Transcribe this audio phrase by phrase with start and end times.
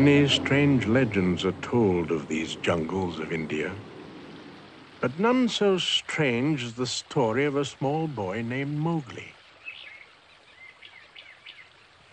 [0.00, 3.76] Many strange legends are told of these jungles of India,
[4.98, 9.34] but none so strange as the story of a small boy named Mowgli.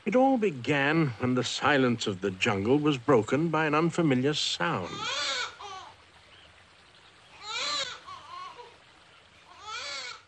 [0.05, 5.08] It all began when the silence of the jungle was broken by an unfamiliar sound.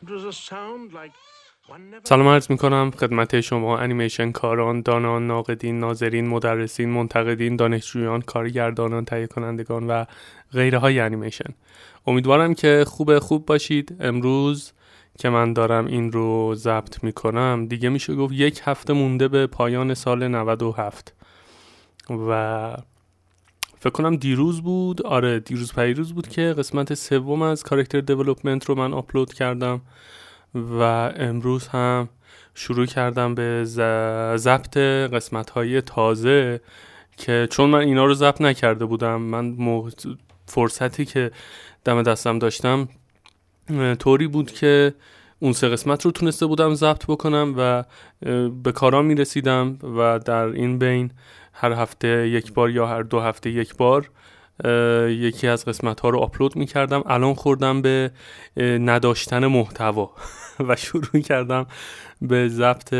[0.01, 1.15] It was a sound like
[2.03, 9.05] سلام عرض می کنم خدمت شما انیمیشن کاران، دانان، ناقدین، ناظرین، مدرسین، منتقدین، دانشجویان، کارگردانان،
[9.05, 10.05] تهیه کنندگان و
[10.53, 11.53] غیره های انیمیشن.
[12.07, 13.95] امیدوارم که خوب خوب باشید.
[13.99, 14.71] امروز
[15.19, 19.47] که من دارم این رو ضبط می کنم دیگه میشه گفت یک هفته مونده به
[19.47, 21.13] پایان سال 97
[22.09, 22.73] و
[23.79, 28.75] فکر کنم دیروز بود آره دیروز پریروز بود که قسمت سوم از character development رو
[28.75, 29.81] من آپلود کردم.
[30.55, 30.83] و
[31.15, 32.09] امروز هم
[32.53, 33.63] شروع کردم به
[34.35, 34.77] ضبط
[35.13, 36.61] قسمت های تازه
[37.17, 39.57] که چون من اینا رو ضبط نکرده بودم من
[40.45, 41.31] فرصتی که
[41.85, 42.87] دم دستم داشتم
[43.99, 44.93] طوری بود که
[45.39, 47.83] اون سه قسمت رو تونسته بودم ضبط بکنم و
[48.63, 51.11] به کارام می رسیدم و در این بین
[51.53, 54.09] هر هفته یک بار یا هر دو هفته یک بار
[55.09, 58.11] یکی از قسمت ها رو آپلود می کردم الان خوردم به
[58.57, 60.11] نداشتن محتوا
[60.67, 61.65] و شروع کردم
[62.21, 62.93] به ضبط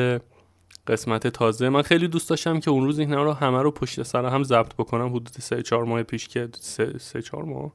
[0.88, 1.70] قسمت تازه.
[1.70, 4.74] من خیلی دوست داشتم که اون روز اینا رو همه رو پشت سر هم ضبط
[4.74, 5.10] بکنم.
[5.10, 7.72] حدود سه چهار ماه پیش که سه, سه چهار ماه؟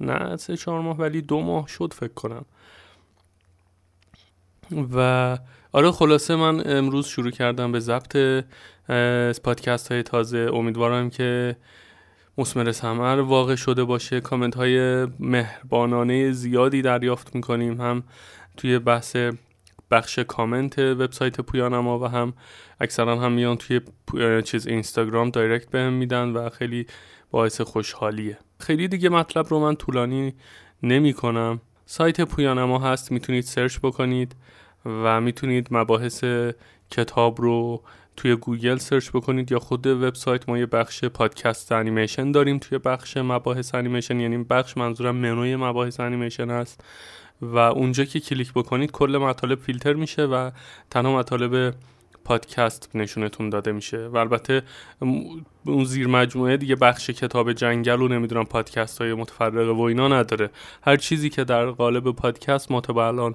[0.00, 2.44] نه سه چهار ماه ولی دو ماه شد فکر کنم.
[4.94, 5.38] و
[5.72, 8.16] آره خلاصه من امروز شروع کردم به ضبط
[9.42, 10.50] پادکست های تازه.
[10.52, 11.56] امیدوارم که
[12.38, 14.20] مسمر سمر واقع شده باشه.
[14.20, 17.80] کامنت های مهربانانه زیادی دریافت می‌کنیم.
[17.80, 18.02] هم
[18.56, 19.16] توی بحث
[19.90, 22.32] بخش کامنت وبسایت پویانما و هم
[22.80, 23.80] اکثرا هم میان توی
[24.42, 26.86] چیز اینستاگرام direct بهم میدن و خیلی
[27.30, 28.38] باعث خوشحالیه.
[28.60, 30.34] خیلی دیگه مطلب رو من طولانی
[30.82, 33.12] نمی کنم سایت پویانما هست.
[33.12, 34.36] می‌تونید سرچ بکنید
[34.86, 36.24] و می‌تونید مباحث
[36.90, 37.82] کتاب رو
[38.16, 43.16] توی گوگل سرچ بکنید یا خود وبسایت ما یه بخش پادکست انیمیشن داریم توی بخش
[43.16, 46.84] مباحث انیمیشن یعنی بخش منظورم منوی مباحث انیمیشن هست.
[47.42, 50.50] و اونجا که کلیک بکنید کل مطالب فیلتر میشه و
[50.90, 51.74] تنها مطالب
[52.26, 54.62] پادکست نشونتون داده میشه و البته
[55.66, 60.50] اون زیر مجموعه دیگه بخش کتاب جنگل و نمی‌دونم پادکست های متفرقه و اینا نداره.
[60.82, 63.34] هر چیزی که در قالب پادکست ما تا الان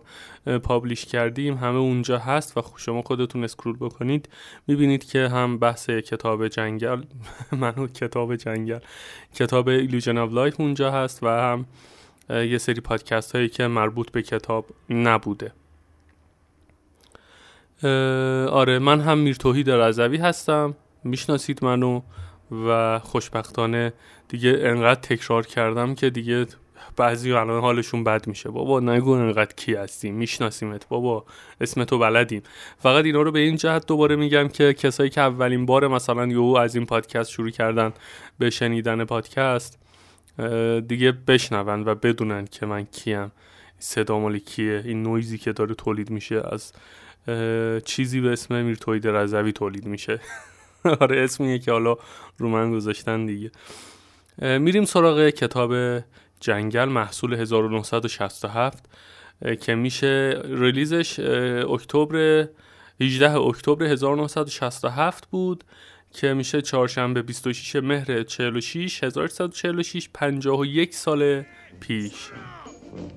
[0.63, 4.29] publish کردیم همه اونجا هست و شما خودتون scroll بکنید.
[4.67, 7.01] می‌بینید که هم بحث کتاب جنگل
[7.61, 8.79] منو کتاب جنگل
[9.35, 11.65] کتاب Illusion of Life اونجا هست و هم
[12.29, 15.51] یه سری پادکست هایی که مربوط به کتاب نبوده.
[18.51, 20.75] آره من هم میرتوحید رضوی هستم.
[21.03, 22.01] می‌شناسید منو
[22.67, 23.93] و خوشبختانه
[24.27, 26.45] دیگه انقدر تکرار کردم که دیگه
[26.97, 28.49] بعضی الان حالشون بد میشه.
[28.49, 30.15] بابا نگو انقدر کی هستیم.
[30.15, 30.87] میشناسیمت.
[30.87, 31.25] بابا
[31.61, 32.41] اسمتو بلدیم.
[32.77, 36.57] فقط اینا رو به این جهت دوباره میگم که کسایی که اولین بار مثلا یهو
[36.61, 37.93] از این پادکست شروع کردن
[38.39, 39.79] به شنیدن پادکست
[40.87, 43.31] دیگه بشنون و بدونن که من کیم.
[43.79, 46.73] صدا مالی کیه این نویزی که داره تولید میشه از
[47.85, 50.19] چیزی به اسم میرتوید رضوی تولید میشه.
[51.01, 51.97] آره اسمیه که حالا
[52.37, 53.51] رو من گذاشتن دیگه.
[54.41, 56.03] میریم سراغ کتاب
[56.39, 58.85] جنگل محصول 1967
[59.61, 61.19] که میشه ریلیزش
[61.69, 62.47] اکتبر
[63.01, 65.63] 18 اکتبر 1967 بود
[66.13, 71.43] که میشه چهارشنبه 26 مهر 46 1346 51 سال
[71.79, 72.31] پیش.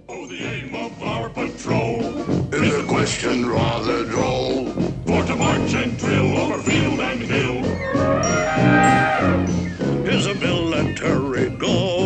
[0.09, 2.01] Oh, the aim of our patrol
[2.55, 4.67] is a question rather droll.
[5.05, 7.65] For to march and drill over field and hill
[10.07, 12.04] is a military goal.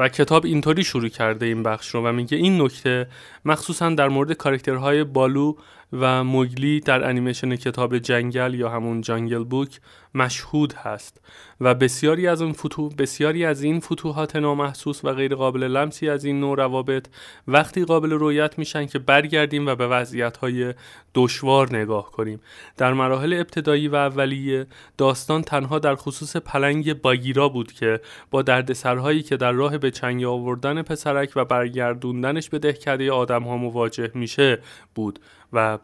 [0.00, 3.06] و کتاب اینطوری شروع کرده این بخش رو و میگه این نکته
[3.44, 5.54] مخصوصا در مورد کاراکترهای بالو
[5.92, 9.80] و موگلی در انیمیشن کتاب جنگل یا همون جنگل بوک
[10.14, 11.20] مشهود هست
[11.60, 16.24] و بسیاری از این فتوح بسیاری از این فتوحات نامحسوس و غیر قابل لمسی از
[16.24, 17.06] این نوع روابط
[17.48, 20.74] وقتی قابل رویت میشن که برگردیم و به وضعیت های
[21.14, 22.40] دشوار نگاه کنیم.
[22.76, 24.66] در مراحل ابتدایی و اولیه
[24.98, 30.24] داستان تنها در خصوص پلنگ باگیرا بود که با دردسرهایی که در راه به چنگ
[30.24, 34.58] آوردن پسرک و برگردوندنش به دهکده آدم ها مواجه میشه
[34.94, 35.18] بود
[35.52, 35.78] و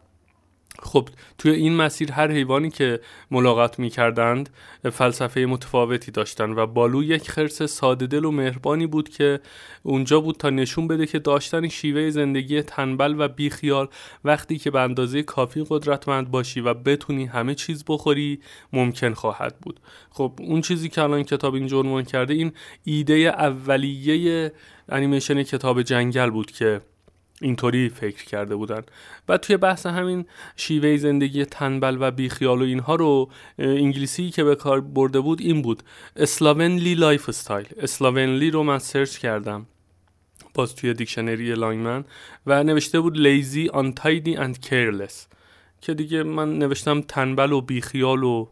[0.83, 2.99] خب توی این مسیر هر حیوانی که
[3.31, 4.49] ملاقات می کردند
[4.91, 9.39] فلسفه متفاوتی داشتن و بالو یک خرس ساده دل و مهربانی بود که
[9.83, 13.87] اونجا بود تا نشون بده که داشتن شیوه زندگی تنبل و بیخیال
[14.23, 18.39] وقتی که به اندازه کافی قدرتمند باشی و بتونی همه چیز بخوری
[18.73, 19.79] ممکن خواهد بود.
[20.09, 22.51] خب اون چیزی که الان کتاب این عنوان کرده این
[22.83, 24.51] ایده اولیه
[24.89, 26.81] انیمیشن کتاب جنگل بود که
[27.41, 28.81] اینطوری فکر کرده بودن.
[29.29, 30.25] و توی بحث همین
[30.55, 33.29] شیوه زندگی تنبل و بیخیال و اینها رو
[33.59, 35.83] انگلیسی که به کار برده بود این بود.
[36.15, 39.65] slovenly lifestyle slovenly رو من سرچ کردم.
[40.53, 42.05] باز توی دیکشنری Longman
[42.45, 45.27] و نوشته بود lazy untidy and careless
[45.81, 48.47] که دیگه من نوشتم تنبل و بیخیال و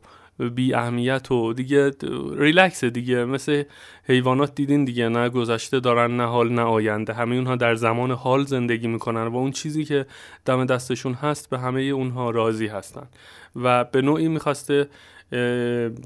[0.55, 1.91] بی اهمیت و دیگه
[2.37, 3.25] ریلکس دیگه.
[3.25, 3.63] مثل
[4.03, 7.13] حیوانات دیدین دیگه نه گذشته دارن نه حال نه آینده.
[7.13, 10.05] همه اونها در زمان حال زندگی می‌کنن و اون چیزی که
[10.45, 13.07] دم دستشون هست به همه اونها راضی هستن.
[13.55, 14.87] و به نوعی می‌خواسته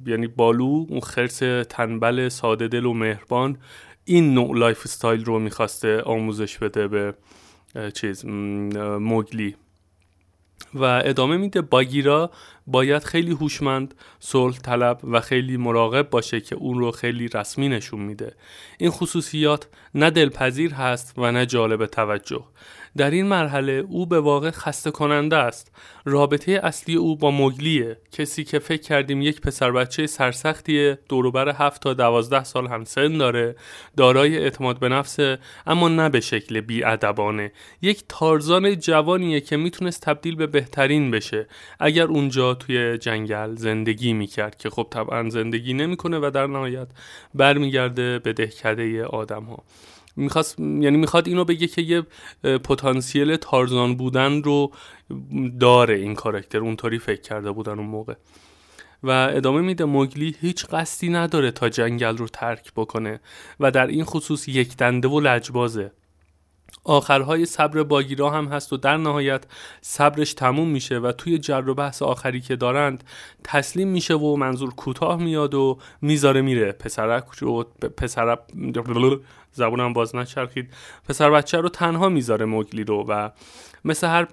[0.05, 1.39] یعنی بالو اون خرس
[1.69, 3.57] تنبل ساده دل و مهربان
[4.05, 7.13] این نوع lifestyle رو می‌خواسته آموزش بده به
[7.93, 9.55] چیز موگلی.
[10.74, 12.31] و ادامه میده باگیرا
[12.68, 18.00] باید خیلی هوشمند، صلح طلب و خیلی مراقب باشه که اون رو خیلی رسمی نشون
[18.00, 18.36] میده.
[18.77, 22.44] این خصوصیات نه دلپذیر هست و نه جالب توجه.
[22.97, 25.71] در این مرحله او به واقع خسته کننده است.
[26.06, 31.81] رابطه اصلی او با مگلیه کسی که فکر کردیم یک پسر بچه سرسختیه دوروبر هفت
[31.81, 33.56] تا دوازده سال هم سن داره
[33.97, 37.51] دارای اعتماد به نفسه اما نه به شکل بیادبانه.
[37.81, 41.47] یک تارزان جوانیه که می‌تونست تبدیل به بهترین بشه.
[41.80, 46.88] اگر اونجا توی جنگل زندگی می‌کرد که خب طبعا زندگی نمی‌کنه و در نهایت
[47.33, 49.63] برمیگرده به دهکده آدم ها
[50.19, 52.04] می‌خواست یعنی می‌خواد اینو بگه که یه
[52.57, 54.71] پتانسیل تارزان بودن رو
[55.60, 58.13] داره این کارکتر اونطوری فکر کرده بودن اون موقع.
[59.04, 63.19] و ادامه میده موگلی هیچ قصدی نداره تا جنگل رو ترک بکنه
[63.60, 65.92] و در این خصوص یک دنده و لجبازه.
[66.83, 69.44] آخرهای صبر باگیرا هم هست و در نهایت
[69.81, 73.04] صبرش تموم میشه و توی جر و بحث آخری که دارند
[73.44, 76.72] تسلیم میشه و منظور کوتاه میاد و می‌ذاره میره.
[76.72, 77.63] پسرک رو
[77.98, 78.38] پسر
[79.51, 80.74] زبونم باز نچرخید.
[81.10, 83.30] پسر بچه رو تنها می‌ذاره موگلی رو و
[83.86, 84.25] مثل هر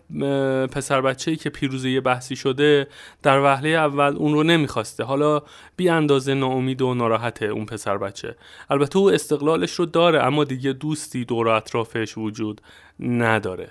[0.67, 2.87] پسر بچه که پیروزه یه بحثی شده
[3.23, 5.05] در وهله اول اون رو نمی‌خواسته.
[5.05, 5.43] حالا
[5.77, 8.37] بی اندازه ناامید و ناراحته اون پسر بچه.
[8.71, 12.61] البته او استقلالش رو داره اما دیگه دوستی دور اطرافش وجود
[13.01, 13.69] نداره.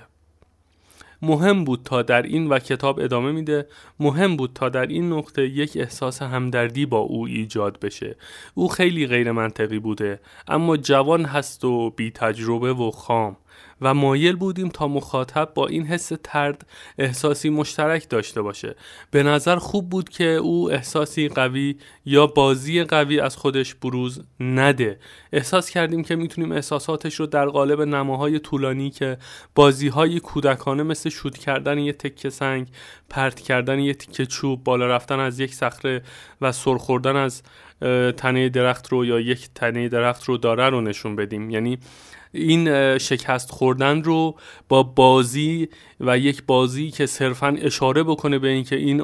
[1.26, 3.68] مهم بود تا در این و کتاب ادامه میده
[4.00, 8.16] مهم بود تا در این نقطه یک احساس همدردی با او ایجاد بشه.
[8.54, 13.38] او خیلی غیر منطقی بوده اما جوان هست و بی تجربه و خام.
[13.82, 16.68] و مایل بودیم تا مخاطب با این حس ترد
[16.98, 18.76] احساسی مشترک داشته باشه.
[19.12, 21.76] به نظر خوب بود که او احساسی قوی
[22.06, 25.00] یا بازی قوی از خودش بروز نده.
[25.34, 29.18] احساس کردیم که می‌تونیم احساساتش رو در قالب نماهای طولانی که
[29.56, 32.68] بازیهای کودکانه مثل شود کردن یه تکه سنگ
[33.10, 36.02] پرت کردن یه تکه چوب بالا رفتن از یک صخره
[36.42, 37.44] و سرخوردن از
[38.18, 41.50] تنه درخت رو یا یک تنه درخت رو داره رو نشون بدیم.
[41.50, 41.80] یعنی
[42.36, 44.36] این شکست خوردن رو
[44.70, 49.04] با بازی و یک بازی که صرفا اشاره بکنه به اینکه این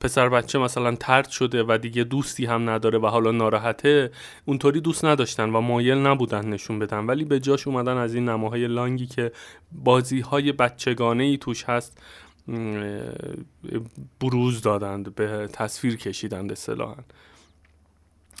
[0.00, 4.10] پسر بچه مثلا ترد شده و دیگه دوستی هم نداره و حالا ناراحته
[4.44, 7.06] اونطوری دوست نداشتن و مایل نبودن نشون بدن.
[7.06, 9.32] ولی به جاش اومدن از این نماهای لانگی که
[9.72, 11.98] بازی های بچگانه ای توش هست
[14.20, 16.96] بروز دادند به تصویر کشیدند اصطلاحا.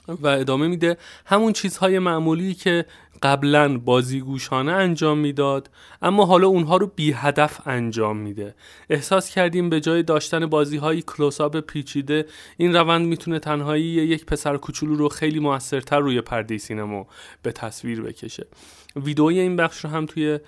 [0.08, 0.96] و ادامه میده.
[1.26, 2.84] همون چیزهای معمولی که
[3.22, 5.70] قبلا بازیگوشانه انجام می‌داد
[6.02, 8.54] اما حالا اونها رو بی هدف انجام میده.
[8.90, 14.56] احساس کردیم به جای داشتن بازی های کلوزآپ پیچیده این روند می‌تونه تنهایی یک پسر
[14.56, 17.06] کوچولو رو خیلی موثرتر روی پرده سینما
[17.42, 18.46] به تصویر بکشه.
[18.96, 20.38] ویدئوی این بخش رو هم توی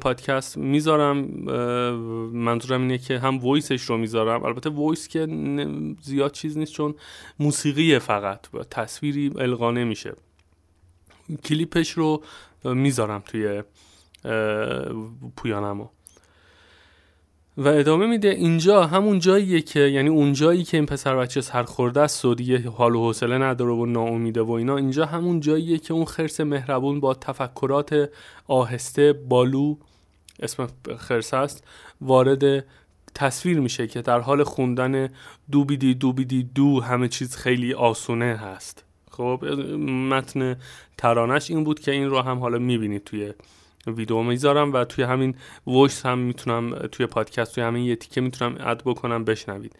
[0.00, 1.16] پادکست می‌ذارم.
[2.32, 4.44] منظورم اینه که هم voice ش رو می‌ذارم.
[4.44, 5.26] البته voice که
[6.02, 6.94] زیاد چیز نیست چون
[7.38, 10.12] موسیقی فقط با تصویری القا نمیشه
[11.44, 12.22] کلیپش رو
[12.64, 13.62] می‌ذارم توی
[15.36, 15.88] پویانمو
[17.56, 22.00] و ادامه میده اینجا همون جاییه که یعنی اون جایی که این پسر بچه سرخورده
[22.00, 25.94] است و دیگه حال و حوصله نداره و ناامیده و اینا اینجا همون جاییه که
[25.94, 28.10] اون خرس مهربون با تفکرات
[28.46, 29.76] آهسته بالو
[30.40, 30.68] اسم
[30.98, 31.64] خرس است
[32.00, 32.64] وارد
[33.14, 35.08] تصویر میشه که در حال خوندن
[35.50, 38.84] دوبیدی دوبیدی دو همه چیز خیلی آسونه هست.
[39.10, 39.44] خب
[39.88, 40.56] متن
[40.98, 43.32] ترانش این بود که این رو هم حالا می‌بینید توی
[43.86, 45.34] ویدیو می‌ذارم و توی همین
[45.66, 49.76] وایس هم می‌تونم توی پادکست توی همین یه تیکه می‌تونم اد بکنم بشنوید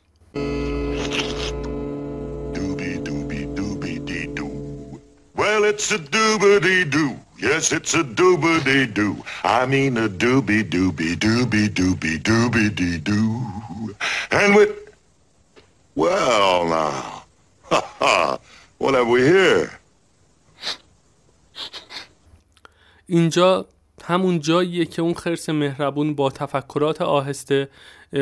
[5.42, 7.12] Well, it's a doobity doo.
[7.46, 9.14] Yes, it's a doobity doo.
[9.58, 13.94] I mean a doobie doobie doobie doobie doobie doo.
[14.30, 14.72] And with.
[15.94, 17.24] Well, now.
[17.70, 18.38] Ha ha.
[18.78, 19.70] What have we here?
[23.06, 23.66] اینجا
[24.04, 27.68] همون جاییه که اون خرس مهربون با تفکرات آهسته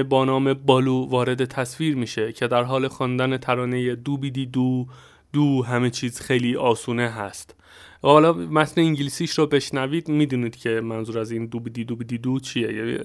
[0.09, 4.87] با نام بالو وارد تصویر میشه که در حال خواندن ترانه دو بیدی دو
[5.33, 7.55] دو همه چیز خیلی آسونه هست.
[8.03, 12.41] حالا متن انگلیسیش رو بشنوید می‌دونید که منظور از این دو بیدی دو بیدی دو
[12.41, 13.03] چیه یه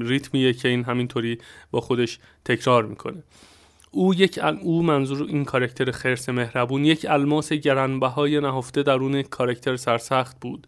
[0.00, 1.38] ریتمیه که این همینطوری
[1.70, 3.22] با خودش تکرار می‌کنه.
[3.90, 10.40] او یک او منظور این کارکتر خرس مهربون یک الماس گرانبهای نهفته درون کارکتر سرسخت
[10.40, 10.66] بود.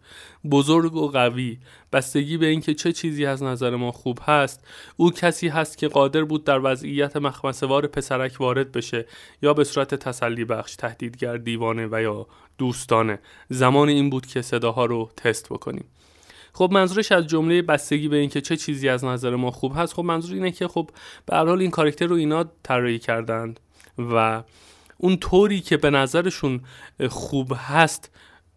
[0.50, 1.58] بزرگ و قوی.
[1.92, 6.24] بستگی به اینکه چه چیزی از نظر ما خوب هست او کسی هست که قادر
[6.24, 9.06] بود در وضعیت مخمسوار پسرک وارد بشه
[9.42, 12.26] یا به صورت تسلی بخش تهدیدگر دیوانه و یا
[12.58, 13.18] دوستانه.
[13.48, 15.84] زمان این بود که صداها رو تست بکنیم.
[16.52, 20.04] خب منظورش از جمله بستگی به اینکه چه چیزی از نظر ما خوب هست خب
[20.04, 20.90] منظور اینه که خب
[21.26, 23.60] به هر حال این کاراکتر رو اینا طراحی کردند
[23.98, 24.42] و
[24.98, 26.60] اون طوری که به نظرشون
[27.08, 28.10] خوب هست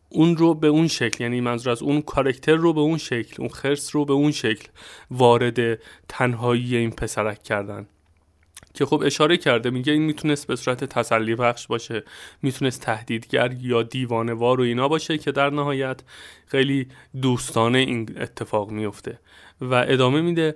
[0.09, 3.49] اون رو به اون شکل یعنی منظور از اون کارکتر رو به اون شکل اون
[3.49, 4.67] خرس رو به اون شکل
[5.11, 7.87] وارد تنهایی این پسرک کردن.
[8.73, 12.03] که خب اشاره کرده میگه این می‌تونست به صورت تسلی بخش باشه
[12.41, 16.01] می‌تونست تهدیدگر یا دیوانه وار و اینا باشه که در نهایت
[16.45, 16.87] خیلی
[17.21, 19.19] دوستانه این اتفاق میفته.
[19.61, 20.55] و ادامه میده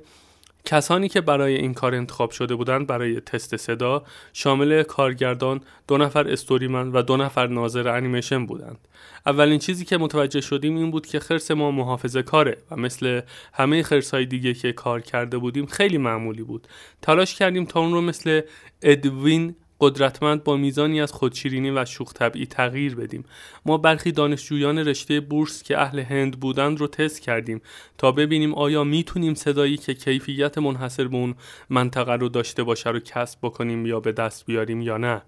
[0.67, 6.27] کسانی که برای این کار انتخاب شده بودند برای تست صدا شامل کارگردان دو نفر
[6.27, 8.77] استوریمن و دو نفر ناظر انیمیشن بودند.
[9.25, 13.21] اولین چیزی که متوجه شدیم این بود که خرس ما محافظه کاره و مثل
[13.53, 16.67] همه خرس های دیگه که کار کرده بودیم خیلی معمولی بود.
[17.01, 18.41] تلاش کردیم تا اون رو مثل
[18.81, 23.25] ادوین قدرتمند با میزانی از خودشیرینی و شوخ طبعی تغییر بدیم.
[23.65, 27.61] ما برخی دانشجویان رشته بورس که اهل هند بودند رو تست کردیم
[27.97, 31.35] تا ببینیم آیا می‌تونیم صدایی که کیفیت منحصر به اون
[31.69, 35.21] منطقه رو داشته باشه رو کسب بکنیم یا به دست بیاریم یا نه.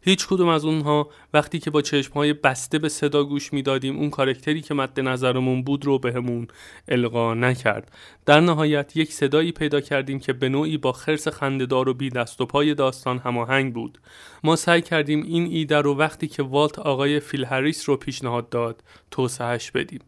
[0.00, 4.60] هیچ کدوم از اونها وقتی که با چشمهای بسته به صدا گوش می‌دادیم اون کارکتری
[4.60, 6.48] که مد نظرمون بود رو بهمون
[6.88, 7.92] القا نکرد.
[8.26, 12.40] در نهایت یک صدایی پیدا کردیم که به نوعی با خرس خندهدار و بی دست
[12.40, 13.98] و پای داستان هماهنگ بود.
[14.44, 18.82] ما سعی کردیم این ایده رو وقتی که والت آقای فیل هریس رو پیشنهاد داد
[19.10, 20.00] توسعهش بدیم.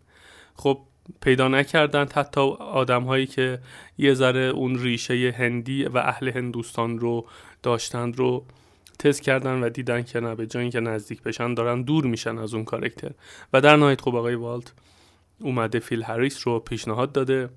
[0.54, 0.80] خب
[1.20, 3.59] پیدا نکردن حتی آدم هایی که
[3.99, 7.26] یه ذره اون ریشه هندی و اهل هندوستان رو
[7.62, 8.44] داشتند رو
[9.00, 12.54] تست کردن و دیدن که نه به جایی که نزدیک بشن دارن دور میشن از
[12.54, 13.11] اون کارکتر
[13.52, 14.73] و در نهایت خب آقای والت
[15.40, 17.49] اومده فیل هریس رو پیشنهاد داده.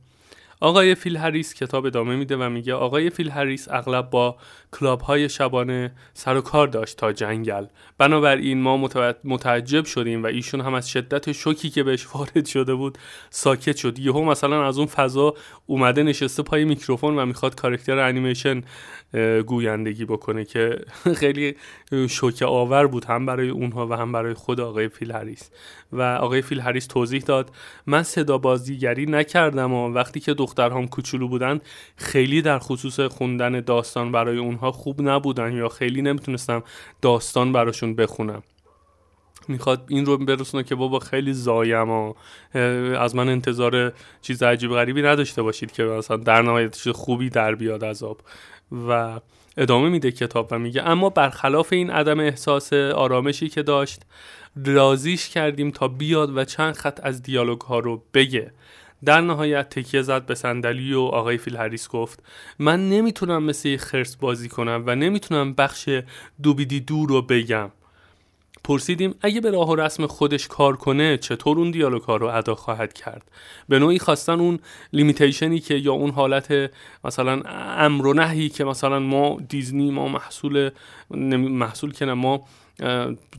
[0.59, 4.37] آقای فیل هریس کتاب ادامه میده و میگه آقای فیل هریس اغلب با
[4.79, 7.65] کلاب های شبانه سر و کار داشت تا جنگل.
[7.97, 8.89] بنابراین ما
[9.23, 12.97] متعجب شدیم و ایشون هم از شدت شوکی که بهش وارد شده بود
[13.29, 13.99] ساکت شد.
[13.99, 15.33] یهو مثلا از اون فضا
[15.65, 18.61] اومده نشسته پای میکروفون و می‌خواد کارکتر انیمیشن
[19.45, 20.79] گویندگی بکنه که
[21.19, 21.55] خیلی
[22.09, 25.49] شوکه آور بود هم برای اونها و هم برای خود آقای فیل هریس.
[25.91, 27.51] و آقای فیل هریس توضیح داد
[27.87, 31.59] من صدا بازیگری نکردم و وقتی که دخترهام کوچولو بودن
[31.95, 36.63] خیلی در خصوص خوندن داستان برای اونها خوب نبودن یا خیلی نمی‌تونستم
[37.01, 38.43] داستان براشون بخونم.
[39.47, 42.13] می‌خواد این رو برسونه که بابا خیلی زایم و
[42.99, 47.55] از من انتظار چیز عجیب غریبی نداشته باشید که مثلا در نهایت چیز خوبی در
[47.55, 48.21] بیاد از آب.
[48.87, 49.19] و
[49.57, 54.01] ادامه میده کتاب و میگه اما برخلاف این عدم احساس آرامشی که داشت
[54.65, 58.51] رازیش کردیم تا بیاد و چند خط از دیالوگ ها رو بگه.
[59.05, 62.23] در نهایت تکیه زد به صندلی و آقای فیل هریس گفت
[62.59, 65.89] من نمی‌تونم مثل خرس بازی کنم و نمی‌تونم بخش
[66.43, 67.71] دوبیدی دو رو بگم.
[68.63, 72.55] پرسیدیم اگه به راه و رسم خودش کار کنه چطور اون دیالوگ ها رو ادا
[72.55, 73.31] خواهد کرد؟
[73.69, 74.59] به نوعی خواستن اون
[74.93, 76.71] limitation ی که یا اون حالت
[77.03, 77.41] مثلا
[77.77, 80.69] امر و نهی که مثلا ما دیزنی ما محصول
[81.37, 82.45] محصول که ما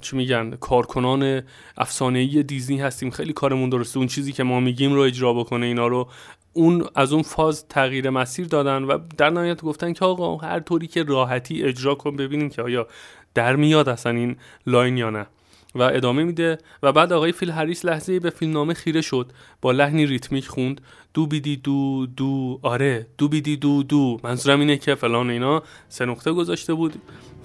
[0.01, 1.43] چی میگن کارکنان
[1.77, 3.11] افسانه‌ای دیزنی هستیم.
[3.11, 3.99] خیلی کارمون درسته.
[3.99, 6.09] اون چیزی که ما میگیم رو اجرا بکنه اینا رو
[6.53, 10.87] اون از اون فاز تغییر مسیر دادن و در نهایت گفتن که آقا هر طوری
[10.87, 12.87] که راحتی اجرا کن ببینیم که آیا
[13.35, 14.37] در میاد اصلا این
[14.67, 15.27] line یا نه.
[15.75, 20.07] و ادامه میده و بعد آقای فیل هریس لحظه به فیلمنامه خیره شد با لحنی
[20.07, 20.81] ریتمیک خوند.
[21.15, 24.21] دو بیدی دو دو آره دو بیدی دو دو.
[24.25, 26.95] منظورم اینه که فلان اینا سه نقطه گذاشته بود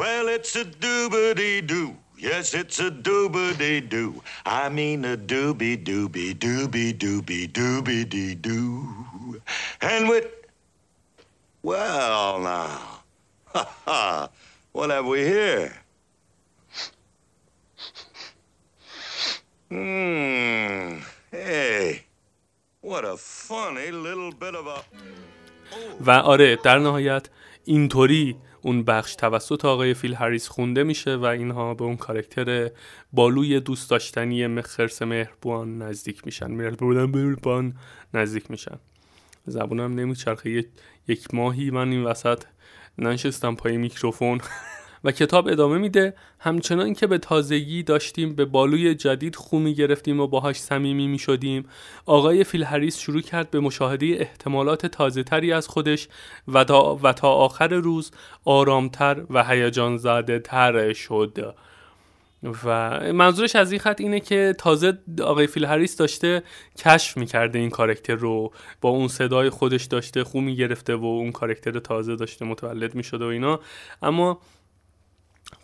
[0.00, 2.05] Well, it's a doobity doo.
[2.25, 4.21] Yes, it's a doobity doo.
[4.45, 9.41] I mean a dooby dooby dooby dooby dooby dee doo.
[9.81, 10.27] And with.
[11.63, 13.03] Well, now.
[13.53, 14.29] Ha ha.
[14.71, 15.73] What have we here?
[19.69, 20.99] Hmm.
[21.31, 22.03] Hey.
[22.81, 24.83] What a funny little bit of a.
[26.05, 27.29] و آره در نهایت
[27.65, 28.35] اینطوری
[28.66, 32.70] اون بخش توسط آقای فیل هریس خونده میشه و اینها به اون کارکتر
[33.12, 36.50] بالوی دوست داشتنی مخرس مهربان نزدیک میشن.
[36.50, 37.74] مهربان
[38.14, 38.78] نزدیک میشن.
[39.46, 40.64] زبونم نمیچرخه.
[41.08, 42.42] یک ماهی من این وسط
[42.98, 44.40] ننشستم پای میکروفون.
[45.06, 46.14] و کتاب ادامه میده.
[46.38, 51.18] همچنان که به تازگی داشتیم به بالوی جدید خو می گرفتیم و باهاش صمیمی می
[51.18, 51.64] شدیم
[52.06, 56.08] آقای فیل هریس شروع کرد به مشاهده احتمالات تازه تری از خودش
[56.48, 58.10] و تا, و تا آخر روز
[58.44, 61.54] آرامتر و هیجان زده تر شد.
[62.64, 66.42] و منظورش از این خط اینه که تازه آقای فیل هریس داشته
[66.78, 68.52] کشف می‌کرده این کارکتر رو.
[68.80, 73.28] با اون صدای خودش داشته خو می‌گرفته و اون کارکتر تازه داشته متولد می‌شده و
[73.28, 73.60] اینا.
[74.02, 74.40] اما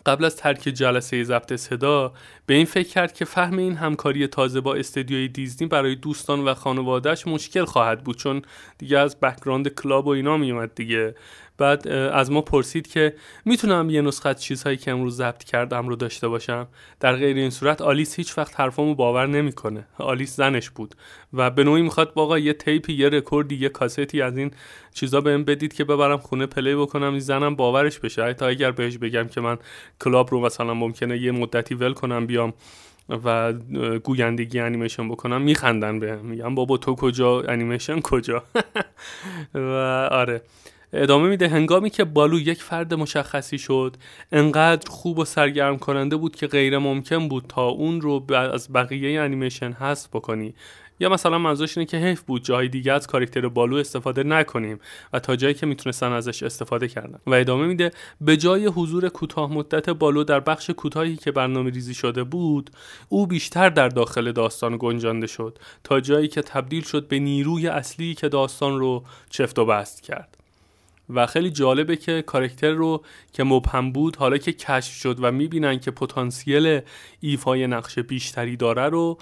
[0.05, 2.13] قبل از ترک جلسه ضبط صدا
[2.45, 6.53] به این فکر کرد که فهم این همکاری تازه با استدیوی دیزنی برای دوستان و
[6.53, 8.41] خانوادهش مشکل خواهد بود چون
[8.77, 11.15] دیگه از background کلاب و اینا میومد دیگه.
[11.57, 13.13] بعد از ما پرسید که
[13.45, 16.67] می‌تونم یه نسخه چیزهایی که امروز ضبط کردم رو داشته باشم؟
[16.99, 19.87] در غیر این صورت آلیس هیچ وقت حرفامو باور نمی‌کنه.
[19.97, 20.95] آلیس زنش بود
[21.33, 24.51] و به نوعی می‌خواد بگه آقا یه tape ی یه رکوردی یه کاستی از این
[24.93, 28.33] چیزا بهم بدید که ببرم خونه play بکنم این زنم باورش بشه.
[28.33, 29.57] تا اگر بهش بگم که من
[30.01, 32.53] کلاب رو مثلا ممکنه یه مدتی ول کنم بیام
[33.09, 33.53] و
[34.03, 38.43] گویندگی انیمیشن بکنم میخندن بهم میگن بابا تو کجا؟ انیمیشن کجا؟
[39.53, 40.41] و آره.
[40.93, 41.47] ادامه میده.
[41.47, 43.95] هنگامی که بالو یک فرد مشخصی شد
[44.31, 49.21] انقدر خوب و سرگرم کننده بود که غیر ممکن بود تا اون رو از بقیه
[49.21, 50.53] انیمیشن حذف بکنی.
[50.99, 54.79] یا مثلا منظورش اینه که حیف بود جای دیگه از کاراکتر بالو استفاده نکنیم
[55.13, 57.19] و تا جایی که می‌تونستن ازش استفاده کردن.
[57.27, 61.93] و ادامه میده به جای حضور کوتاه مدت بالو در بخش کوتاهی که برنامه ریزی
[61.93, 62.69] شده بود
[63.09, 68.13] او بیشتر در داخل داستان گنجانده شد تا جایی که تبدیل شد به نیروی اصلی
[68.13, 70.42] که داستان رو چفت و بست کرد.
[71.09, 75.79] و خیلی جالبه که کارکتر رو که مبهم بود حالا که کشف شد و می‌بینن
[75.79, 76.81] که پتانسیل
[77.19, 79.17] ایفای نقش بیشتری داره رو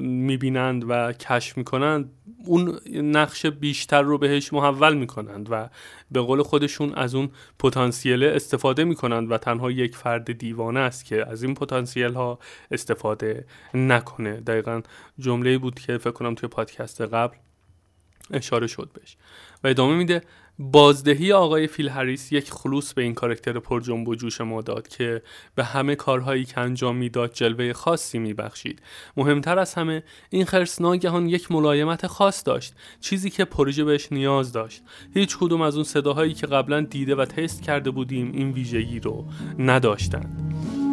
[0.00, 2.10] می‌بینند و کشف می‌کنند
[2.46, 5.68] اون نقش بیشتر رو بهش محول می‌کنند و
[6.10, 11.30] به قول خودشون از اون پتانسیل استفاده می‌کنند و تنها یک فرد دیوانه است که
[11.30, 12.38] از این پتانسیل ها
[12.70, 14.40] استفاده نکنه.
[14.40, 14.82] دقیقا
[15.18, 17.36] جمله بود که فکر کنم توی پادکست قبل
[18.32, 19.16] اشاره شد بهش.
[19.64, 20.22] و ادامه میده
[20.58, 24.88] بازدهی آقای فیل هریس یک خلوص به این کارکتر پر جنب و جوش ما داد
[24.88, 25.22] که
[25.54, 28.82] به همه کارهایی که انجام می‌داد جلوه خاصی میبخشید.
[29.16, 34.52] مهمتر از همه این خرس ناگهان یک ملایمت خاص داشت چیزی که پروژه بهش نیاز
[34.52, 34.82] داشت.
[35.14, 39.24] هیچ کدوم از اون صداهایی که قبلا دیده و تست کرده بودیم این ویژگی رو
[39.58, 40.83] نداشتند.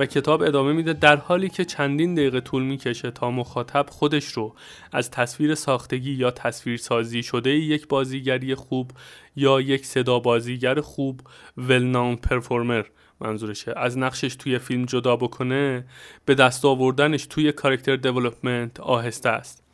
[0.00, 4.54] و کتاب ادامه میده در حالی که چندین دقیقه طول می‌کشه تا مخاطب خودش رو
[4.92, 8.90] از تصویر ساختگی یا تصویر سازی شده یک بازیگری خوب
[9.36, 11.20] یا یک صدا بازیگر خوب
[11.56, 12.84] ول نام پرفورمر
[13.20, 15.84] منظورشه از نقشش توی فیلم جدا بکنه
[16.24, 19.69] به دست آوردنش توی کارکتر دیولپمنت آهسته است.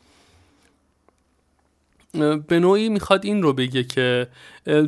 [2.47, 4.27] به نوعی می‌خواد این رو بگه که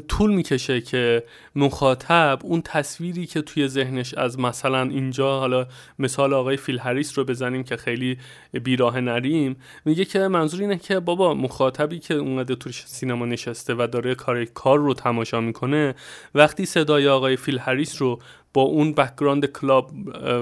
[0.08, 1.24] طول می‌کشه که
[1.56, 5.68] مخاطب اون تصویری که توی ذهنش از مثلا اینجا حالا
[6.00, 8.18] مثال آقای فیل هریس رو بزنیم که خیلی
[8.64, 9.56] بیراه نریم
[9.86, 14.46] میگه که منظور اینه که بابا مخاطبی که اونقدر توی سینما نشسته و داره کار
[14.46, 15.96] کار رو تماشا می‌کنه
[16.36, 18.20] وقتی صدای آقای فیل هریس رو
[18.54, 19.92] با اون background کلاب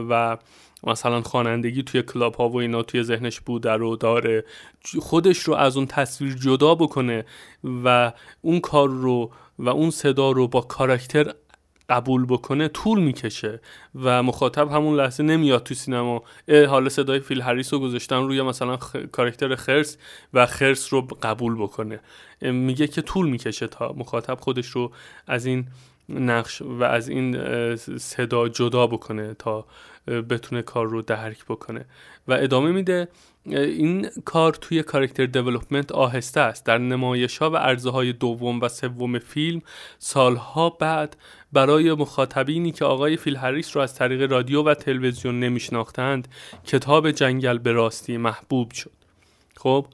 [0.10, 0.38] و
[0.84, 4.46] مثلا خوانندگی توی کلاب ها و اینا توی ذهنش بوده رو داره
[5.00, 7.26] خودش رو از اون تصویر جدا بکنه
[7.84, 11.34] و اون کار رو و اون صدا رو با کاراکتر
[11.90, 13.62] قبول بکنه طول می‌کشه
[13.96, 16.24] و مخاطب همون لحظه نمیاد تو سینما.
[16.68, 18.96] حالا صدای فیل هریس رو گذاشتن روی مثلا خ...
[18.96, 19.98] کارکتر خرس
[20.34, 22.00] و خرس رو قبول بکنه.
[22.42, 24.92] میگه که طول می‌کشه تا مخاطب خودش رو
[25.28, 25.68] از این
[26.10, 27.36] نقش و از این
[27.76, 29.66] صدا جدا بکنه تا
[30.08, 31.86] بتونه کار رو درک بکنه.
[32.28, 33.08] و ادامه میده
[33.46, 36.66] این کار توی کارکتر دیولپمنت آهسته است.
[36.66, 39.62] در نمایش ها و عرضه های دوم و سوم فیلم
[40.00, 41.18] سالها بعد
[41.54, 46.28] برای مخاطبینی که آقای فیل هریس رو از طریق رادیو و تلویزیون نمیشناختند
[46.66, 48.92] کتاب جنگل به راستی محبوب شد.
[49.58, 49.86] خب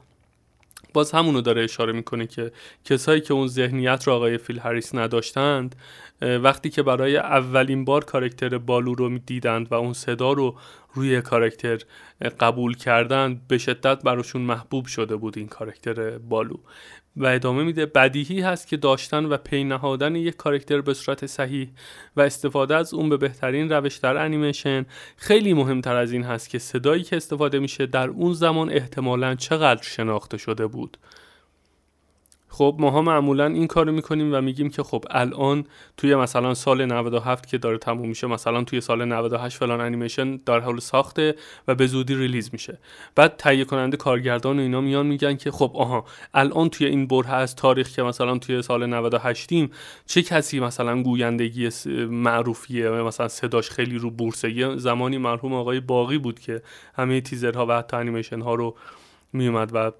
[0.93, 2.51] باز همونو داره اشاره می‌کنه که
[2.85, 5.75] کسایی که اون ذهنیت رو آقای فیل هریس نداشتند
[6.21, 10.55] وقتی که برای اولین بار کارکتر بالو رو دیدند و اون صدا رو
[10.93, 11.79] روی کارکتر
[12.39, 16.57] قبول کردن به شدت براشون محبوب شده بود این کارکتر بالو.
[17.17, 21.69] و ادامه میده بدیهی هست که داشتن و پی نهادن یک کارکتر به صورت صحیح
[22.15, 24.85] و استفاده از اون به بهترین روش در انیمیشن.
[25.17, 29.83] خیلی مهمتر از این هست که صدایی که استفاده میشه در اون زمان احتمالا چقدر
[29.83, 30.97] شناخته شده بود.
[32.53, 35.65] خب ماها معمولا این کارو می‌کنیم و میگیم که خب الان
[35.97, 40.59] توی مثلا سال 97 که داره تموم میشه مثلا توی سال 98 فلان انیمیشن در
[40.59, 41.35] حال ساخته
[41.67, 42.77] و به زودی release میشه.
[43.15, 47.33] بعد تهیه کننده کارگردان و اینا میان میگن که خب آها الان توی این برهه
[47.33, 49.71] از تاریخ که مثلا توی سال 98 ایم
[50.05, 51.69] چه کسی مثلا گویندگی
[52.09, 54.51] معروفیه؟ مثلا صداش خیلی رو بورسه.
[54.51, 56.61] یه زمانی مرحوم آقای باقی بود که
[56.95, 58.75] همه تیزرها و حتی انیمیشن ها رو
[59.33, 59.91] میومد و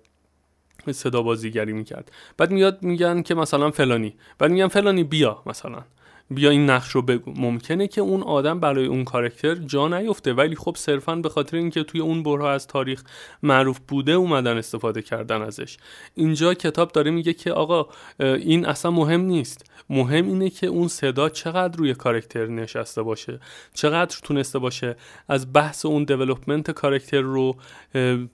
[0.91, 2.11] صدا بازیگری می‌کرد.
[2.37, 4.15] بعد میاد میگن که مثلا فلانی.
[4.37, 5.83] بعد میگن فلانی بیا مثلا.
[6.29, 7.33] بیا این نقش رو بگو.
[7.35, 11.83] ممکنه که اون آدم برای اون کارکتر جا نیفته ولی خب صرفا به خاطر اینکه
[11.83, 13.03] توی اون برها از تاریخ
[13.43, 15.77] معروف بوده اومدن استفاده کردن ازش.
[16.15, 17.87] اینجا کتاب داره میگه که آقا
[18.19, 19.65] این اصلا مهم نیست.
[19.89, 23.39] مهم اینه که اون صدا چقدر روی کارکتر نشسته باشه.
[23.73, 24.95] چقدر تونسته باشه
[25.27, 27.55] از بحث اون دیولپمنت کارکتر رو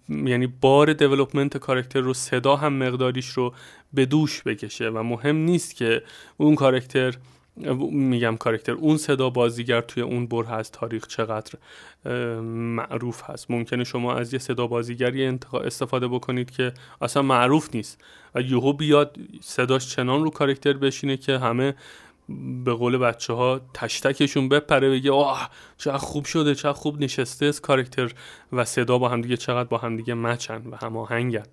[0.09, 3.53] یعنی بار دیولپمنت کارکتر رو صدا هم مقداریش رو
[3.93, 4.89] به دوش بکشه.
[4.89, 6.03] و مهم نیست که
[6.37, 7.15] اون کارکتر
[7.91, 11.53] میگم کارکتر اون صدا بازیگر توی اون بره از تاریخ چقدر
[12.41, 13.51] معروف هست.
[13.51, 18.03] ممکنه شما از یه صدا بازیگری استفاده بکنید که اصلا معروف نیست.
[18.35, 21.75] و یهو بیاد صداش چنان رو کارکتر بشینه که همه
[22.65, 27.61] به قول بچه ها تشتکشون بپره بگه آه چقدر خوب شده چقدر خوب نشسته از
[27.61, 28.13] کارکتر
[28.51, 31.43] و صدا با همدیگه چقدر با همدیگه match ن و هماهنگن.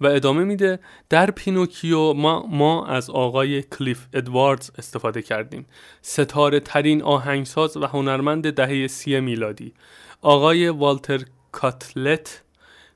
[0.00, 5.66] و ادامه میده در پینوکیو ما, ما از آقای کلیف ادواردز استفاده کردیم.
[6.02, 9.74] ستاره ترین آهنگساز و هنرمند دهه سی میلادی.
[10.22, 11.20] آقای والتر
[11.52, 12.42] کاتلت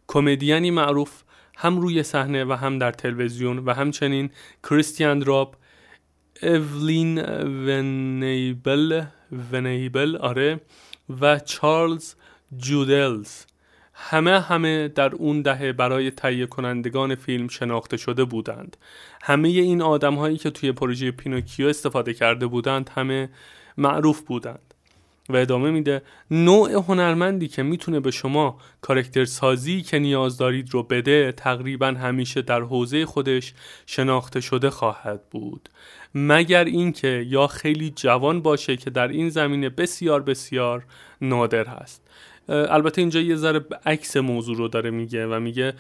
[0.06, 1.22] کمدیانی معروف
[1.56, 4.30] هم روی صحنه و هم در تلویزیون و همچنین
[4.62, 5.56] کریستیان راب
[6.42, 7.18] اولین
[7.66, 9.04] ونیبل
[9.52, 10.60] ونیبل آره
[11.20, 12.14] و چارلز
[12.56, 13.44] جودلز.
[13.94, 18.76] همه همه در اون دهه برای تهیه کنندگان فیلم شناخته شده بودند.
[19.22, 23.28] همه این آدم هایی که توی پروژه پینوکیو استفاده کرده بودند همه
[23.78, 24.74] معروف بودند
[25.28, 30.82] و ادامه میده نوع هنرمندی که می‌تونه به شما کارکتر سازی که نیاز دارید رو
[30.82, 33.54] بده تقریبا همیشه در حوزه خودش
[33.86, 35.68] شناخته شده خواهد بود.
[36.14, 40.84] مگر اینکه یا خیلی جوان باشه که در این زمینه بسیار بسیار
[41.20, 42.02] نادر هست.
[42.48, 45.74] البته اینجا یه ذره عکس موضوع رو داره میگه و میگه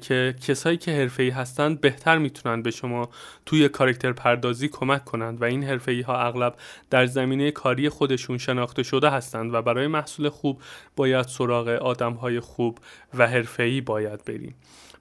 [0.00, 3.08] که کسایی که حرفه‌ای هستند بهتر می‌تونن به شما
[3.46, 6.54] توی کارکتر پردازی کمک کنند و این حرفه‌ای ها اغلب
[6.90, 10.60] در زمینه کاری خودشون شناخته شده هستند و برای محصول خوب
[10.96, 12.78] باید سراغ آدمهای خوب
[13.14, 14.54] و حرفه‌ای باید بریم.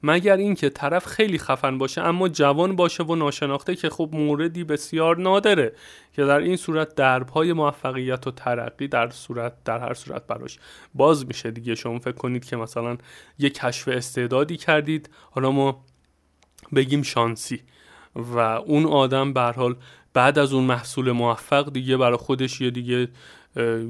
[0.03, 5.17] مگر اینکه طرف خیلی خفن باشه اما جوان باشه و ناشناخته که خب موردی بسیار
[5.17, 5.73] نادره
[6.13, 10.59] که در این صورت دربهای موفقیت و ترقی در صورت در هر صورت براش
[10.93, 11.75] باز میشه دیگه.
[11.75, 12.97] شما فکر کنید که مثلا
[13.39, 15.85] یه کشف استعدادی کردید حالا ما
[16.75, 17.61] بگیم شانسی
[18.15, 19.75] و اون آدم به حال
[20.13, 23.07] بعد از اون محصول موفق دیگه برای خودش یه دیگه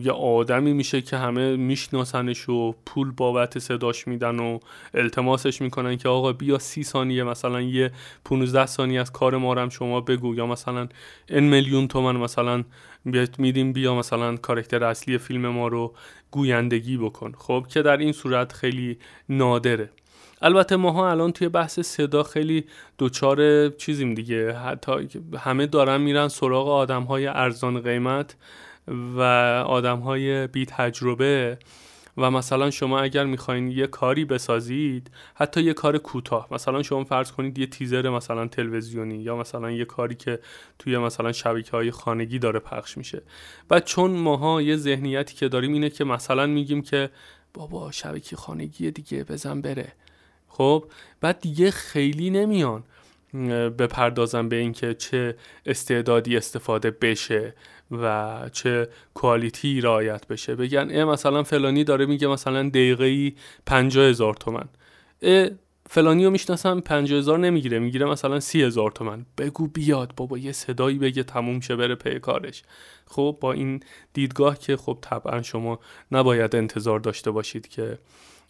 [0.02, 4.60] یه آدمی میشه که همه میشناسنش و پول بابت صداش میدن و
[4.94, 7.92] التماسش می‌کنن که آقا بیا سی ثانیه مثلا یه
[8.26, 10.36] 15 ثانیه از کار ما هم شما بگو.
[10.36, 10.88] یا مثلا
[11.30, 12.64] ان میلیون تومن مثلا
[13.38, 15.94] میدیم بیا مثلا کارکتر اصلی فیلم ما رو
[16.32, 17.34] گویندگی بکن.
[17.38, 18.98] خب که در این صورت خیلی
[19.30, 19.90] نادره.
[20.42, 22.66] البته ماها الان توی بحث صدا خیلی
[22.98, 24.54] دوچار چیزیم دیگه.
[24.54, 24.92] حتی
[25.38, 28.36] همه دارن میرن سراغ آدم های ارزان قیمت.
[29.16, 29.22] و
[29.68, 31.58] آدم های بی تجربه
[32.18, 37.32] و مثلا شما اگر می‌خواین یه کاری بسازید حتی یه کار کوتاه مثلا شما فرض
[37.32, 40.40] کنید یه تیزر مثلا تلویزیونی یا مثلا یه کاری که
[40.80, 43.22] توی مثلا شبکه های خانگی داره پخش میشه.
[43.70, 47.10] و چون ماها یه ذهنیتی که داریم اینه که مثلا میگیم که
[47.54, 49.94] بابا شبکه خانگی دیگه بزن بره.
[50.48, 50.86] خب؟
[51.22, 52.84] بعد دیگه خیلی نمیان
[53.80, 57.54] بپردازم به اینکه چه استعدادی استفاده بشه.
[57.92, 60.56] و چه کوالیتی رعایت بشه.
[60.56, 63.34] بگن اه مثلا فلانی داره میگه مثلا دقیقه ای
[63.96, 64.66] هزار تومن.
[65.22, 65.50] اه
[65.92, 67.80] فلانی رو می‌شناسم پنجا هزار نمی‌گیره.
[67.80, 69.26] می‌گیره مثلا سی هزار تومن.
[69.38, 72.64] بگو بیاد بابا یه صدایی بگه تموم شه بره پی کارش.
[73.08, 73.80] خب با این
[74.14, 75.80] دیدگاه که خب طبعا شما
[76.12, 77.98] نباید انتظار داشته باشید که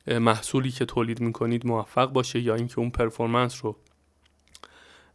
[0.07, 3.75] محصولی که تولید می‌کنید موفق باشه یا اینکه اون پرفورمنس رو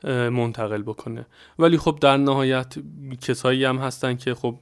[0.05, 1.27] منتقل بکنه.
[1.59, 2.75] ولی خب در نهایت
[3.21, 4.57] کسایی هم هستن که خب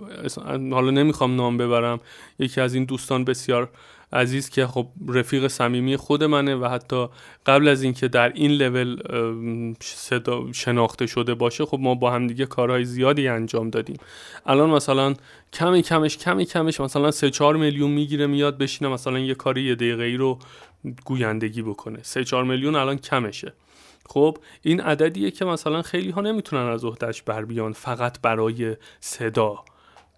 [0.47, 2.01] حالا نمی‌خوام نام ببرم.
[2.38, 3.71] یکی از این دوستان بسیار
[4.12, 7.07] عزیز که خب رفیق صمیمی خود منه و حتی
[7.47, 8.97] قبل از اینکه در این لول
[10.53, 13.97] شناخته شده باشه خب ما با هم دیگه کارهای زیادی انجام دادیم.
[14.47, 15.14] الان مثلا
[15.53, 19.75] کمی کمش کمی کمش مثلا سه چهار میلیون می‌گیره میاد بشینه مثلا یه کاری یه
[19.75, 20.38] دقیقه ای رو
[21.05, 21.99] گویندگی بکنه.
[22.03, 23.53] سه چهار میلیون الان کمشه.
[24.12, 29.64] خب این عددیه که مثلا خیلی ها نمی‌تونن از عهدهش بر بیان فقط برای صدا.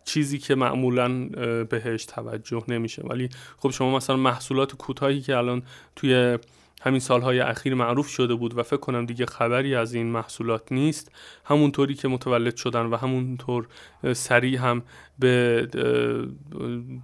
[0.05, 1.29] چیزی که معمولا
[1.71, 3.03] بهش توجه نمیشه.
[3.03, 3.29] ولی
[3.59, 5.63] خب شما مثلا محصولات کوتاهی که الان
[5.97, 6.39] توی
[6.83, 11.13] همین سالهای اخیر معروف شده بود و فکر کنم دیگه خبری از این محصولات نیست
[11.45, 13.67] همونطوری که متولد شدن و همونطور
[14.13, 14.83] سریع هم
[15.19, 15.69] به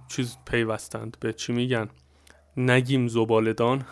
[0.09, 1.17] چیز پیوستند.
[1.19, 1.89] به چی میگن؟
[2.57, 3.85] نگیم زبالدان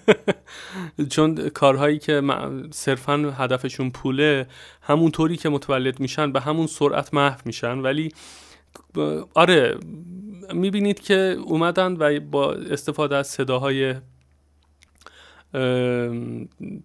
[1.10, 2.22] چون کارهایی که
[2.70, 4.46] صرفا هدفشون پوله
[4.82, 7.78] همونطوری که متولد میشن به همون سرعت محو میشن.
[7.78, 8.12] ولی
[9.34, 9.76] آره
[10.54, 13.94] می‌بینید که اومدن و با استفاده از صداهای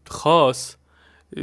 [0.07, 0.75] خاص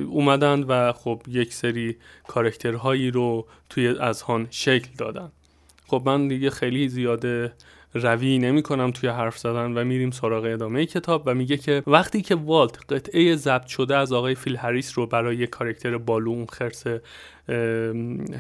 [0.08, 1.96] اومدن و خب یک سری
[2.28, 5.32] کارکترهایی رو توی اذهان شکل دادن.
[5.86, 7.52] خب من دیگه خیلی زیاده
[7.94, 12.22] روی نمی کنم توی حرف زدن و میریم سراغ ادامه کتاب و میگه که وقتی
[12.22, 16.84] که والت قطعه ضبط شده از آقای فیل هریس رو برای کارکتر بالو اون خرس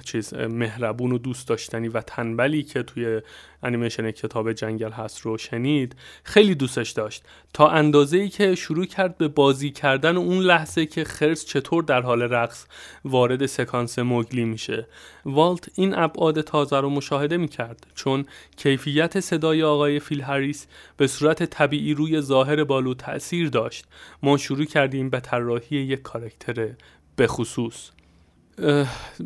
[0.04, 3.20] چیز مهربون و دوست داشتنی و تنبلی که توی
[3.62, 7.24] انیمیشن کتاب جنگل هست رو شنید خیلی دوستش داشت.
[7.52, 12.02] تا اندازه ای که شروع کرد به بازی کردن اون لحظه که خرس چطور در
[12.02, 12.66] حال رقص
[13.04, 14.86] وارد سکانس موگلی میشه.
[15.24, 18.24] والت این ابعاد تازه رو مشاهده می‌کرد چون
[18.56, 23.84] کیفیت صدای آقای فیل هریس به صورت طبیعی روی ظاهر بالو تاثیر داشت.
[24.22, 26.70] ما شروع کردیم به طراحی یک کارکتر
[27.16, 27.90] به خصوص.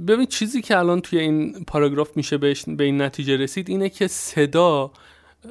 [0.07, 4.91] ببین چیزی که الان توی این پاراگراف میشه به این نتیجه رسید اینه که صدا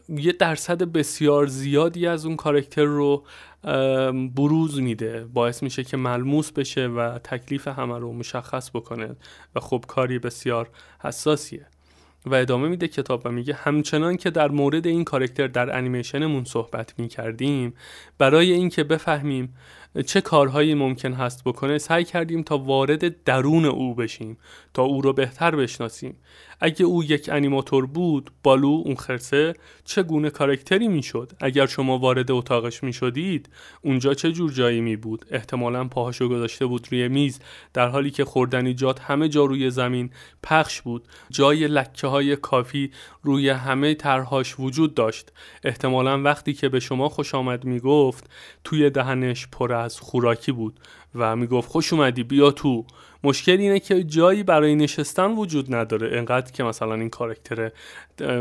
[0.10, 3.24] یه درصد بسیار زیادی از اون کارکتر رو
[4.36, 5.26] بروز میده.
[5.34, 9.16] باعث میشه که ملموس بشه و تکلیف همه رو مشخص بکنه
[9.56, 10.70] و خب کاری بسیار
[11.04, 11.66] حساسیه.
[12.26, 17.00] و ادامه میده کتاب و میگه همچنان که در مورد این کارکتر در انیمیشنمون صحبت
[17.00, 17.74] می‌کردیم
[18.18, 19.56] برای اینکه بفهمیم
[20.06, 24.38] چه کارهایی ممکن هست بکنه سعی کردیم تا وارد درون او بشیم
[24.74, 26.16] تا او رو بهتر بشناسیم.
[26.60, 29.54] اگه او یک انیماتور بود بالو اون خرسه
[29.86, 33.50] چه گونه کارکتری می‌شد؟ اگر شما وارد اتاقش می‌شدید
[33.82, 37.40] اونجا چه جور جایی می بود احتمالا پاهاشو گذاشته بود روی میز
[37.74, 40.10] در حالی که خوردنیجات همه جا روی زمین
[40.44, 41.08] پخش بود.
[41.30, 42.92] جای لکه های کافی
[43.24, 45.32] روی همه طرحهاش وجود داشت.
[45.64, 48.30] احتمالا وقتی که به شما خوش آمد می‌گفت
[48.64, 50.80] توی دهنش پر از خوراکی بود
[51.16, 52.86] و می‌گفت خوش اومدی بیا تو.
[53.24, 56.18] مشکل اینه که جایی برای نشستن وجود نداره.
[56.18, 57.72] انقدر که مثلا این کارکتر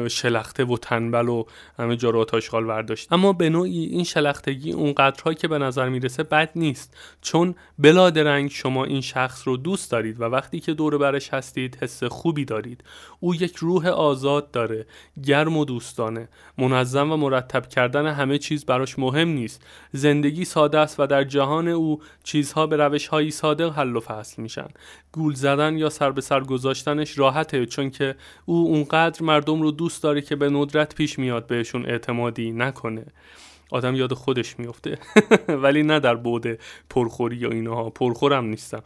[0.08, 1.44] شلخته و تنبل و
[1.78, 3.12] همه جا رو تاشغال برداشت.
[3.12, 8.50] اما به نوعی این شلختگی اونقدرهایی که به نظر می‌رسه بد نیست چون بلا درنگ
[8.50, 12.84] شما این شخص رو دوست دارید و وقتی که دور برش هستید حس خوبی دارید.
[13.20, 14.86] او یک روح آزاد داره
[15.24, 16.28] گرم و دوستانه.
[16.58, 19.66] منظم و مرتب کردن همه چیز براش مهم نیست.
[19.92, 24.42] زندگی ساده است و در جهان او چیزها به روش هایی ساده حل و فصل
[24.42, 24.68] میشن.
[25.12, 30.20] گول زدن یا سر به سر گذاشتنش راحته چون که او اونقدر مردم دوست داره
[30.20, 33.06] که به ندرت پیش میاد بهشون اعتمادی نکنه.
[33.70, 34.98] آدم یاد خودش میفته.
[35.62, 36.58] ولی نه در بوده
[36.90, 37.90] پرخوری یا اینها.
[37.90, 38.82] پرخورم نیستم.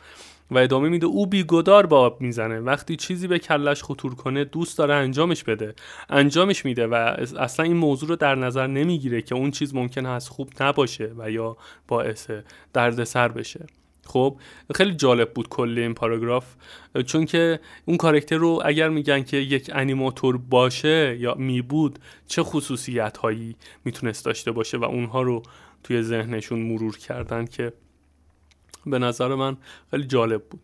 [0.51, 2.61] و ادامه میده او بیگدار به آب می‌زنه.
[2.61, 5.75] وقتی چیزی به کلش خطور کنه دوست داره انجامش بده.
[6.09, 6.95] انجامش میده و
[7.39, 11.31] اصلا این موضوع رو در نظر نمی‌گیره که اون چیز ممکن هست خوب نباشه و
[11.31, 11.57] یا
[11.89, 12.31] باعث
[12.73, 13.67] دردسر بشه.
[14.11, 14.37] خب
[14.75, 16.55] خیلی جالب بود کل این پاراگراف
[17.07, 22.43] چون که اون کارکتر رو اگر میگن که یک انیماتور باشه یا می بود چه
[22.43, 25.43] خصوصیت هایی می‌تونست داشته باشه و اونها رو
[25.85, 27.73] توی ذهنشون مرور کردن که
[28.87, 29.57] به نظر من
[29.91, 30.61] خیلی جالب بود.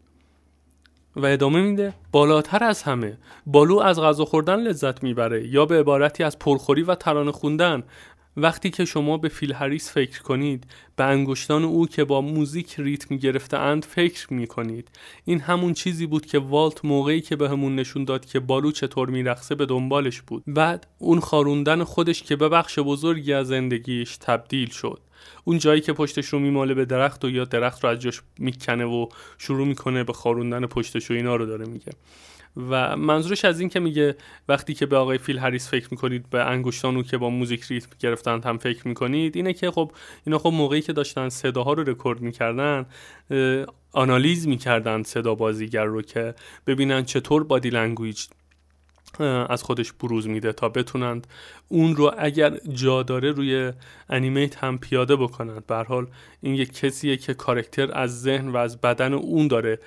[1.17, 6.25] و ادامه میده بالاتر از همه بالو از غذا خوردن لذت می‌بره یا به عبارتی
[6.25, 7.83] از پرخوری و ترانه خوندن
[8.37, 13.17] وقتی که شما به فیل هریس فکر کنید به انگشتان او که با موزیک ریتم
[13.17, 14.89] گرفته اند فکر می کنید
[15.25, 19.11] این همون چیزی بود که والت موقعی که به همون نشون داد که بالو چطور
[19.11, 20.43] میرقصه به دنبالش بود.
[20.47, 25.01] بعد اون خاروندن خودش که به بخش بزرگی از زندگیش تبدیل شد.
[25.45, 28.85] اون جایی که پشتش رو میماله به درخت و یا درخت رو از جاش می‌کنه
[28.85, 29.07] و
[29.39, 31.93] شروع می‌کنه به خاروندن پشتش و اینا رو داره میگه.
[32.57, 34.17] و منظورش از این که میگه
[34.49, 38.43] وقتی که به آقای فیل هریس فکر می‌کنید به انگشتانی که با موزیک ریتم گرفتن
[38.43, 39.93] هم فکر می‌کنید اینه که خب
[40.27, 42.87] اینا خب موقعی که داشتن صداها رو رکورد می‌کردن
[43.93, 46.35] آنالیز می‌کردن صدا بازیگر رو که
[46.67, 48.27] ببینن چطور body language
[49.49, 51.27] از خودش بروز میده تا بتونند
[51.69, 53.73] اون رو اگر جا داره روی
[54.09, 55.67] animate هم پیاده بکنند.
[55.67, 56.07] به هر حال
[56.41, 59.79] این یک کسیه که کارکتر از ذهن و از بدن اون داره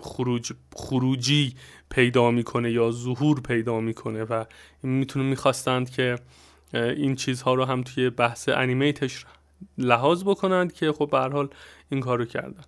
[0.00, 1.54] خروج خروجی
[1.90, 4.44] پیدا می‌کنه یا ظهور پیدا می‌کنه و
[4.82, 6.18] می‌تونه می‌خواستند که
[6.72, 9.24] این چیزها رو هم توی بحث انیمیتش
[9.78, 11.48] لحاظ بکنند که خب به حال
[11.90, 12.64] این کارو کردن.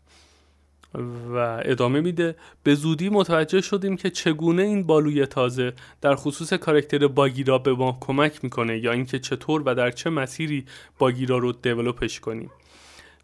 [1.35, 2.37] و ادامه میده.
[2.63, 7.99] به زودی متوجه شدیم که چگونه این بالوی تازه در خصوص کارکتر باگیرا به ما
[8.01, 10.65] کمک می‌کنه یا اینکه چطور و در چه مسیری
[10.99, 12.51] باگیرا رو دیولوپش کنیم.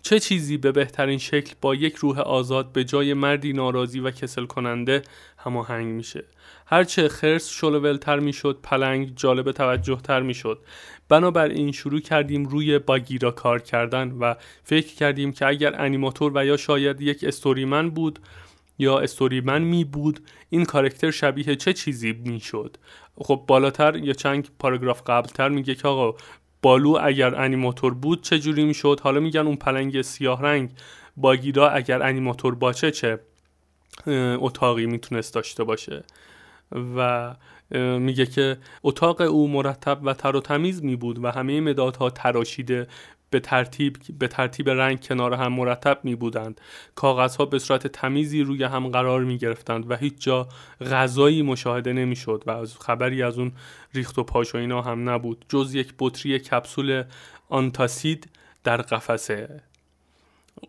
[0.06, 4.46] چه چیزی به بهترین شکل با یک روح آزاد به جای مردی ناراضی و کسل
[4.46, 5.02] کننده
[5.38, 6.24] هماهنگ میشه؟
[6.66, 10.58] هرچه خرس شلوولتر می‌شد پلنگ جالب توجه تر می‌شد.
[11.08, 16.56] بنابراین شروع کردیم روی باگیرا کار کردن و فکر کردیم که اگر انیماتور و یا
[16.56, 18.18] شاید یک استوریمن بود
[18.78, 22.76] یا استوریمن می بود این کارکتر شبیه چه چیزی می شد
[23.16, 26.18] خب بالاتر یا چند پاراگراف قبلتر میگه که آقا
[26.64, 30.70] بالو اگر انیماتور بود چه جوری می‌شد؟ حالا میگن اون پلنگ سیاه رنگ
[31.16, 33.18] باگیرا اگر انیماتور باشه چه
[34.40, 36.04] اتاقی می‌تونست داشته باشه.
[36.96, 37.34] و
[37.98, 42.86] میگه که اتاق او مرتب و تر و تمیز می بود و همه مدادها تراشیده
[43.34, 46.60] به ترتیب به ترتیب رنگ کنار هم مرتب می بودند
[46.94, 50.48] کاغذها به صورت تمیزی روی هم قرار می گرفتند و هیچ جا
[50.80, 53.52] غذایی مشاهده نمی شد و از خبری از اون
[53.94, 55.44] ریخت و پاش و اینا هم نبود.
[55.48, 57.04] جز یک بطری کپسول
[57.48, 58.30] آنتاسید
[58.64, 59.62] در قفسه.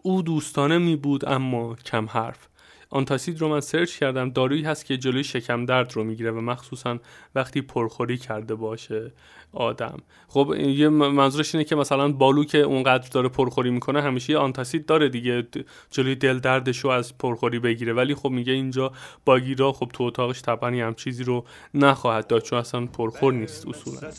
[0.02, 2.48] او دوستانه می بود اما کم حرف.
[2.96, 7.00] آنتاسید رو من سرچ کردم دارویی هست که جلوی شکم درد رو می‌گیره و مخصوصا
[7.36, 9.12] وقتی پرخوری کرده باشه
[9.54, 9.98] آدم.
[10.28, 14.86] خب یه منظورش اینه که مثلا بالو که اونقدر داره پرخوری می‌کنه همیشه یه آنتاسید
[14.86, 15.48] داره دیگه
[15.92, 17.94] جلوی دل دردش رو از پرخوری بگیره.
[17.94, 18.92] ولی خب میگه اینجا
[19.26, 24.12] باگیرا خب تو اتاقش طبعا هم چیزی رو نخواهد داشت چون اصلا پرخور نیست اصولا.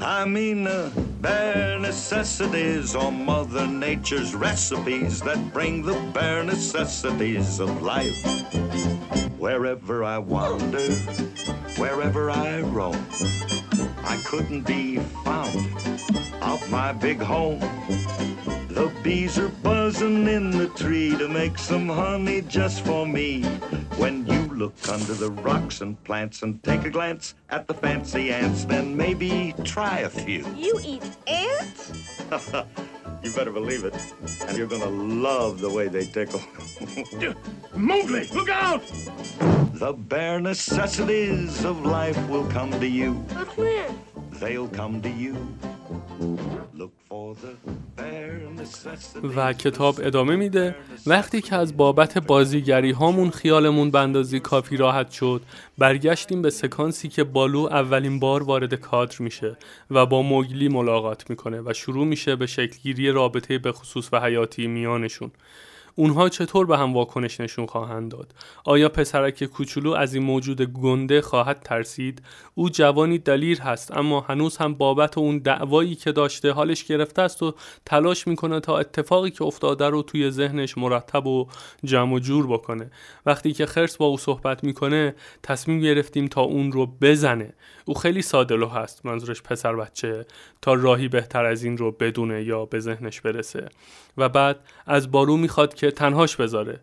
[0.00, 0.68] I mean
[1.66, 8.16] bare necessities or Mother Nature's recipes that bring the bare necessities of life.
[9.36, 10.92] Wherever I wander,
[11.76, 13.04] wherever I roam,
[14.04, 15.58] I couldn't be found
[16.40, 17.58] out my big home.
[18.68, 23.42] The bees are buzzing in the tree to make some honey just for me.
[23.98, 28.32] When you look under the rocks and plants and take a glance at the fancy
[28.32, 30.46] ants, then maybe try a few.
[30.56, 32.22] You eat ants?
[33.22, 33.94] you better believe it.
[34.46, 36.40] And you're gonna love the way they tickle.
[37.74, 38.82] Mowgli, look out!
[39.74, 43.24] The bare necessities of life will come to you.
[43.34, 44.05] But when?
[49.36, 50.74] و کتاب ادامه میده.
[51.06, 55.42] وقتی که از بابت بازیگری هامون خیالمون بندازی کافی راحت شد
[55.78, 59.56] برگشتیم به سکانسی که بالو اولین بار وارد کادر میشه
[59.90, 64.66] و با موگلی ملاقات می‌کنه و شروع میشه به شکلگیری رابطه به خصوص و حیاتی
[64.66, 65.30] میانشون.
[65.98, 68.34] اونها چطور به هم واکنش نشون خواهند داد؟
[68.64, 72.22] آیا پسرک کوچولو از این موجود گنده خواهد ترسید؟
[72.54, 77.42] او جوانی دلیر هست اما هنوز هم بابت اون دعوایی که داشته حالش گرفته است
[77.42, 77.54] و
[77.86, 81.46] تلاش می‌کنه تا اتفاقی که افتاده رو توی ذهنش مرتب و
[81.84, 82.90] جمع و جور بکنه.
[83.26, 87.54] وقتی که خرس با او صحبت می‌کنه تصمیم گرفتیم تا اون رو بزنه.
[87.84, 90.26] او خیلی سادلو هست منظورش پسر بچه.
[90.62, 93.68] تا راهی بهتر از این رو بدونه یا به ذهنش برسه.
[94.18, 96.80] و بعد از بارو می‌خواد که تنهاش بذاره.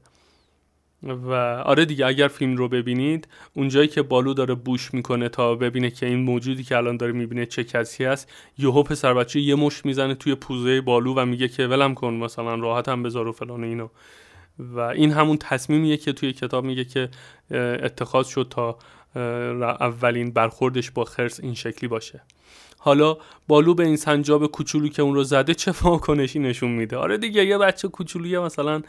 [1.03, 1.33] و
[1.65, 6.05] آره دیگه اگر فیلم رو ببینید اونجایی که بالو داره بوش می‌کنه تا ببینه که
[6.05, 10.15] این موجودی که الان داره می‌بینه چه کسی هست یهو پسر بچه یه مش می‌زنه
[10.15, 13.87] توی پوزه بالو و میگه که ولم کن مثلا راحت هم بذار و فلان اینو.
[14.59, 17.09] و این همون تصمیمیه که توی کتاب میگه که
[17.51, 18.77] اتخاذ شد تا
[19.79, 22.21] اولین برخوردش با خرس این شکلی باشه.
[22.85, 23.17] حالا
[23.47, 27.45] بالو به این سنجاب کوچولو که اون رو زده چه واکنشی نشون میده؟ آره دیگه
[27.45, 28.81] یه بچه کوچولویه مثلا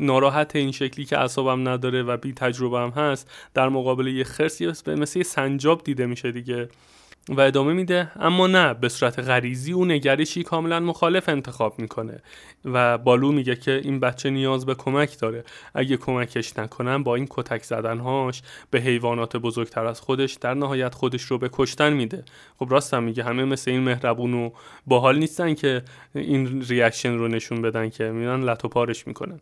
[0.00, 4.62] ناراحت این شکلی که اعصابم نداره و بی تجربه هم هست در مقابل یه خرس
[4.88, 6.68] مثل یه سنجاب دیده میشه دیگه.
[7.30, 12.22] و ادامه میده اما نه به صورت غریزی او نگرشی کاملا مخالف انتخاب می‌کنه.
[12.64, 15.44] و بالو میگه که این بچه نیاز به کمک داره.
[15.74, 21.22] اگه کمکش نکنن با این کتک زدنهاش به حیوانات بزرگتر از خودش در نهایت خودش
[21.22, 22.24] رو به کشتن میده.
[22.58, 24.50] خب راستم میگه همه مثل این مهربون و
[24.86, 25.82] باحال نیستن که
[26.14, 29.40] این ریاکشن رو نشون بدن که میرن لط و پارش می‌کنن.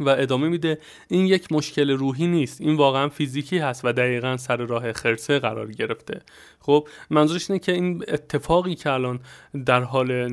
[0.00, 0.78] و ادامه میده
[1.08, 5.72] این یک مشکل روحی نیست این واقعا فیزیکی هست و دقیقا سر راه خرسه قرار
[5.72, 6.20] گرفته.
[6.60, 9.20] خب منظورش اینه که این اتفاقی که الان
[9.66, 10.32] در حال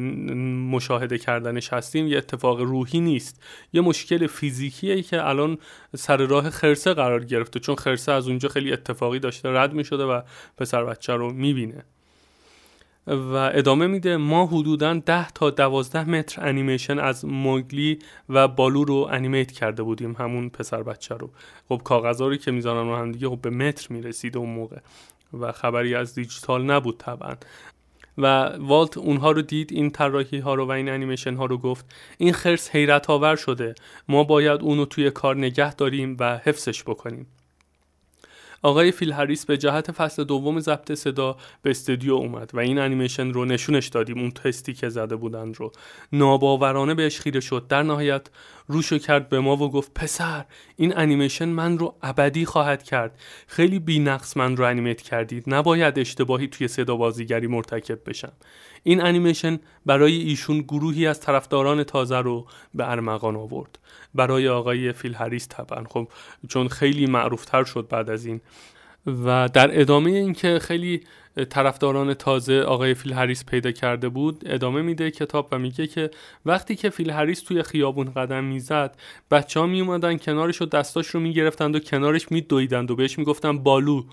[0.72, 3.44] مشاهده کردنش هستیم یه اتفاق روحی نیست
[3.74, 5.58] یه مشکل فیزیکیه که الان
[5.96, 10.22] سر راه خرسه قرار گرفته چون خرسه از اونجا خیلی اتفاقی داشته رد می‌شده و
[10.58, 11.86] پسر بچه رو می‌بینه.
[13.08, 18.00] و ادامه میده ما حدودا 10 تا 12 متر انیمیشن از موگلی
[18.30, 21.30] و بالو رو انیمیت کرده بودیم همون پسر بچه رو.
[21.70, 24.78] خب کاغذاری که می‌ذارن رو هم دیگه خب به متر می‌رسید اون موقع
[25.40, 27.36] و خبری از دیجیتال نبود طبعا.
[28.18, 31.86] و والت اونها رو دید این طراحی ها رو و این انیمیشن ها رو گفت
[32.18, 33.76] این خرس حیرت آور شده.
[34.08, 37.28] ما باید اونو توی کار نگه داریم و حفظش بکنیم.
[38.64, 43.30] آقای فیل هریس به جهت فصل دوم ضبط صدا به استودیو اومد و این انیمیشن
[43.34, 45.72] رو نشونش دادیم اون تستی که زده بودن رو.
[46.12, 47.68] ناباورانه بهش خیره شد.
[47.68, 48.28] در نهایت
[48.68, 50.46] روشو کرد به ما و گفت پسر
[50.76, 53.20] این انیمیشن من رو ابدی خواهد کرد.
[53.48, 55.44] خیلی بی نقص من رو انیمیت کردید.
[55.48, 58.32] نباید اشتباهی توی صدا بازیگری مرتکب بشم.
[58.84, 63.80] این انیمیشن برای ایشون گروهی از طرفداران تازه رو به ارمغان آورد.
[64.16, 65.84] برای آقای فیل هریس طبعا.
[65.84, 66.08] خب
[66.50, 68.42] چون خیلی معروفتر شد بعد از این.
[69.26, 71.02] و در ادامه اینکه خیلی
[71.50, 76.12] طرفداران تازه آقای فیل هریس پیدا کرده بود ادامه میده کتاب و میگه که
[76.46, 78.98] وقتی که فیل هریس توی خیابون قدم می‌زد
[79.32, 84.04] بچه ها میومدن کنارش و دستاش رو می‌گرفتند و کنارش میدویدند و بهش می‌گفتن بالو.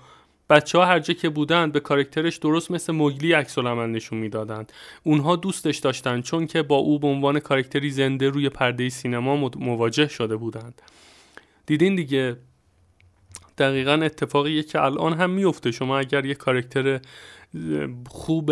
[0.49, 4.71] بچه ها هر جا که بودند به کارکترش درست مثل موگلی عکس نشون می‌دادند
[5.03, 10.07] اونها دوستش داشتند چون که با او به عنوان کارکتری زنده روی پرده سینما مواجه
[10.07, 10.81] شده بودند.
[11.65, 12.37] دیدین دیگه؟
[13.57, 15.71] دقیقا اتفاقیه که الان هم میفته.
[15.71, 16.99] شما اگر یه کارکتر
[18.07, 18.51] خوب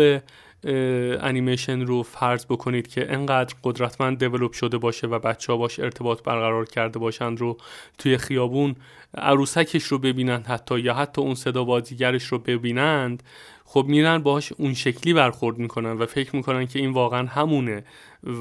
[1.20, 6.22] انیمیشن رو فرض بکنید که انقدر قدرتمند دیولوب شده باشه و بچه ها باش ارتباط
[6.22, 7.56] برقرار کرده باشند رو
[7.98, 8.76] توی خیابون
[9.14, 13.22] عروسکش رو ببینند حتی یا حتی اون صدا بازیگرش رو ببینند
[13.64, 17.84] خب میرن باهاش اون شکلی برخورد می‌کنن و فکر می‌کنن که این واقعا همونه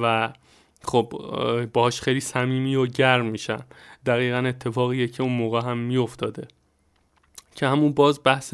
[0.01, 0.33] و
[0.83, 1.13] خب
[1.73, 3.59] باهاش خیلی صمیمی و گرم میشن.
[4.05, 6.47] دقیقا اتفاقیه که اون موقع هم میافتاده.
[7.57, 8.53] که همون باز بحث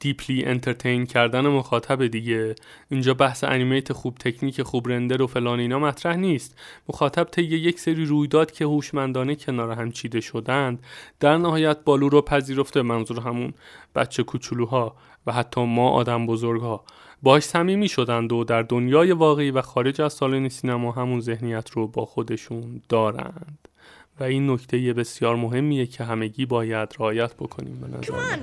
[0.00, 2.54] دیپلی انترتین کردن مخاطب دیگه.
[2.90, 6.58] اینجا بحث انیمیت خوب تکنیک خوب رندر و فلان اینا مطرح نیست.
[6.88, 10.82] مخاطب طی یک سری رویداد که هوشمندانه کنار هم چیده شدند
[11.20, 13.54] در نهایت بالو رو پذیرفته منظور همون
[13.94, 14.96] بچه کوچولوها
[15.26, 16.84] و حتی ما آدم بزرگها.
[17.22, 21.88] باش صمیمی شدند و در دنیای واقعی و خارج از سالن سینما همون ذهنیت رو
[21.88, 23.63] با خودشون دارند.
[24.20, 28.36] و این نکته بسیار مهمیه که همگی باید رعایت بکنیم به نظر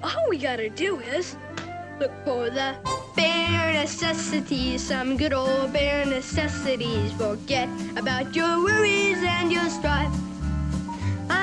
[0.00, 1.26] All we gotta do is
[2.00, 2.68] look for the
[3.16, 7.10] bare necessities, some good old bare necessities.
[7.24, 10.14] Forget about your worries and your strife.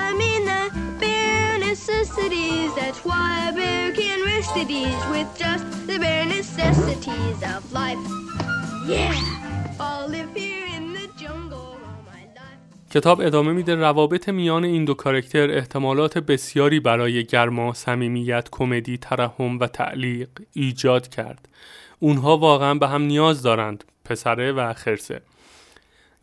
[0.01, 0.63] I mean the
[1.01, 2.69] bare necessities.
[2.79, 8.03] That's why a bear can rest at ease with just the bare necessities of life.
[8.87, 9.15] Yeah,
[9.79, 10.64] I'll live here.
[12.95, 19.59] کتاب ادامه میده روابط میان این دو کارکتر احتمالات بسیاری برای گرما، صمیمیت، کمدی، ترحم
[19.59, 21.49] و تعلیق ایجاد کرد.
[21.99, 25.21] اونها واقعا به هم نیاز دارند، پسره و خرسه.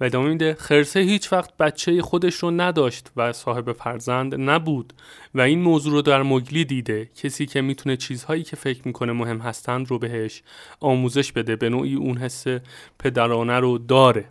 [0.01, 4.93] و ادامه میده خرسه هیچ وقت بچه خودش رو نداشت و صاحب فرزند نبود
[5.35, 9.39] و این موضوع رو در مگلی دیده کسی که می‌تونه چیزهایی که فکر می‌کنه مهم
[9.39, 10.43] هستند رو بهش
[10.81, 12.45] آموزش بده به نوعی اون حس
[12.99, 14.25] پدرانه رو داره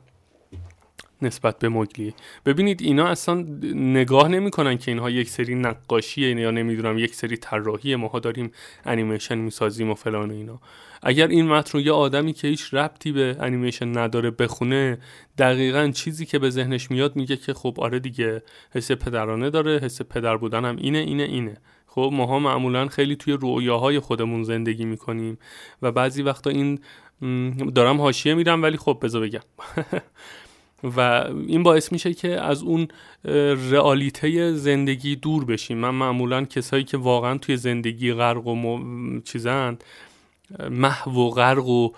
[1.22, 2.14] نسبت به موگلی
[2.46, 3.46] ببینید اینا اصلا
[3.76, 8.52] نگاه نمی‌کنن که اینها یک سری نقاشیه یا نمی‌دونم یک سری طراحی ماها داریم
[8.86, 10.60] انیمیشن می‌سازیم و فلان اینا.
[11.04, 14.98] اگر این متن رو یه آدمی که هیچ ربطی به انیمیشن نداره بخونه
[15.38, 20.02] دقیقا چیزی که به ذهنش میاد میگه که خب آره دیگه حس پدرانه داره حس
[20.02, 21.58] پدر بودن هم اینه اینه اینه.
[21.88, 25.38] خب ماها معمولا خیلی توی رویاهای خودمون زندگی می‌کنیم
[25.82, 26.80] و بعضی وقتا این
[27.76, 29.42] دارم حاشیه میرم ولی خب بذار بگم.
[30.84, 31.00] و
[31.48, 32.88] این باعث میشه که از اون
[33.72, 35.78] رئالیته زندگی دور بشیم.
[35.78, 39.22] من معمولا کسایی که واقعا توی زندگی غرق و م...
[39.22, 39.84] چیزند
[40.70, 41.90] محو و غرق و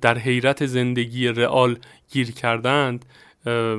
[0.00, 1.78] در حیرت زندگی رئال
[2.12, 3.04] گیر کردند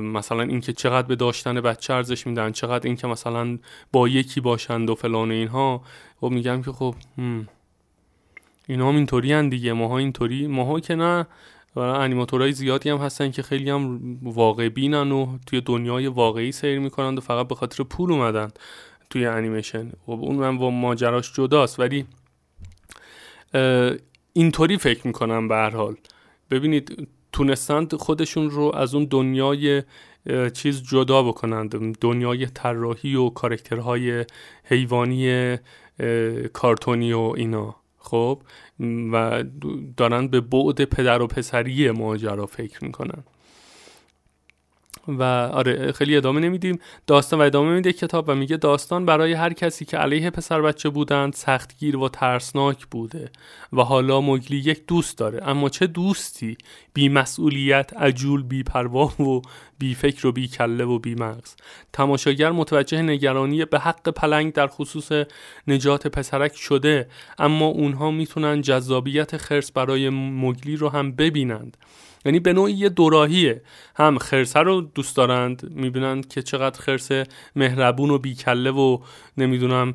[0.02, 3.58] مثلا اینکه چقدر به داشتن بچه ارزش میدن چقدر اینکه مثلا
[3.92, 5.82] با یکی باشند و فلان و اینها.
[6.20, 6.94] خب میگم که خب
[8.66, 11.26] اینا هم اینطوری دیگه ماها اینطوری ماها که نه.
[11.76, 16.78] و انیماتورهای زیادی هم هستن که خیلی هم واقع بینن و توی دنیای واقعی سیر
[16.78, 18.50] می‌کنند و فقط به خاطر پول اومدن
[19.10, 19.92] توی انیمیشن.
[20.06, 21.80] خب اون من با ماجراش جداست.
[21.80, 22.06] ولی
[24.32, 25.96] اینطوری فکر می‌کنم به هر حال.
[26.50, 29.82] ببینید تونستند خودشون رو از اون دنیای
[30.52, 31.98] چیز جدا بکنند.
[31.98, 34.24] دنیای طراحی و کارکترهای
[34.64, 35.56] حیوانی
[36.52, 37.76] کارتونی و اینا.
[37.98, 38.42] خب
[39.12, 39.44] و
[39.96, 43.24] دارن به بعد پدر و پسری ماجرا فکر می‌کنن.
[45.08, 45.22] و
[45.52, 46.78] آره خیلی ادامه نمیدیم.
[47.06, 50.88] داستان و ادامه میده کتاب و میگه داستان برای هر کسی که علیه پسر بچه
[50.88, 53.30] بودند سختگیر و ترسناک بوده
[53.72, 55.48] و حالا مگلی یک دوست داره.
[55.48, 56.56] اما چه دوستی؟
[56.94, 59.42] بی مسئولیت عجول بی پروا و
[59.78, 61.56] بی فکر و بی کله و بی مغز
[61.92, 65.26] تماشاگر متوجه نگرانی به حق پلنگ در خصوص
[65.68, 71.76] نجات پسرک شده اما اونها می‌تونن جذابیت خرس برای مگلی رو هم ببینند.
[72.24, 73.62] یعنی به نوعی یه دوراهیه.
[73.96, 77.08] هم خرسه رو دوست دارند می‌بینند که چقدر خرس
[77.56, 78.98] مهربون و بیکله و
[79.36, 79.94] نمی‌دونم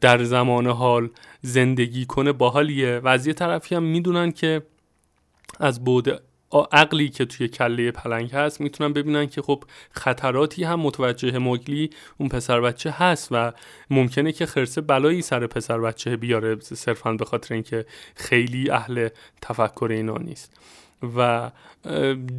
[0.00, 1.10] در زمان حال
[1.42, 2.98] زندگی کنه باحالیه.
[2.98, 4.62] و از یه طرفی هم می‌دونن که
[5.60, 6.22] از بود
[6.72, 12.28] عقلی که توی کله پلنگ هست می‌تونن ببینن که خب خطراتی هم متوجه مگلی اون
[12.28, 13.52] پسر بچه هست و
[13.90, 19.08] ممکنه که خرسه بلایی سر پسر بچه بیاره صرفا به خاطر اینکه خیلی اهل
[19.42, 20.52] تفکر اینا نیست.
[21.16, 21.50] و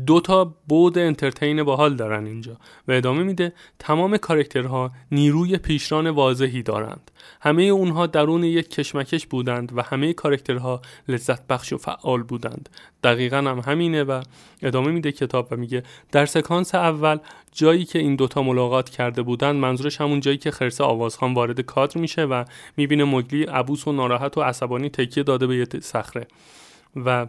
[0.05, 6.63] دو تا بود انترتین باحال دارن اینجا و ادامه میده تمام کارکترها نیروی پیشران واضحی
[6.63, 7.11] دارند.
[7.41, 12.69] همه اونها درون یک کشمکش بودند و همه کارکترها لذت بخش و فعال بودند.
[13.03, 14.21] دقیقا هم همینه و
[14.61, 17.17] ادامه میده کتاب و میگه در سکانس اول
[17.51, 22.01] جایی که این دوتا ملاقات کرده بودند منظورش همون جایی که خرسه آوازخان وارد کادر
[22.01, 22.43] میشه و
[22.77, 26.27] می‌بینه مگلی عبوس و ناراحت و عصبانی تکیه داده به یه صخره.
[26.95, 27.27] و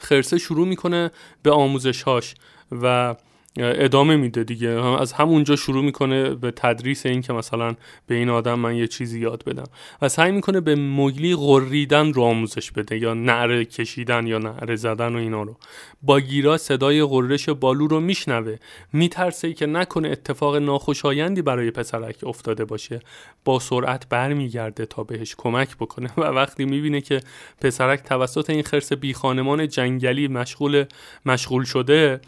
[0.00, 1.10] خرسه شروع می‌کنه
[1.42, 2.34] به آموزشهاش
[2.82, 3.14] و
[3.58, 4.68] ادامه میده دیگه.
[4.68, 7.74] از همونجا شروع می‌کنه به تدریس این که مثلا
[8.06, 9.66] به این آدم من یه چیزی یاد بدم.
[10.02, 15.14] و سعی می‌کنه به مگلی غریدن رو آموزش بده یا نعره کشیدن یا نعره زدن
[15.14, 15.56] و اینا رو.
[16.02, 18.56] باگیرا صدای غرش بالو رو میشنوه.
[18.92, 23.00] میترسه که نکنه اتفاق ناخوشایندی برای پسرک افتاده باشه.
[23.44, 26.10] با سرعت برمیگرده تا بهش کمک بکنه.
[26.18, 27.20] و وقتی می‌بینه که
[27.60, 30.84] پسرک توسط این خرس بی خانمان جنگلی مشغول
[31.26, 32.20] مشغول شده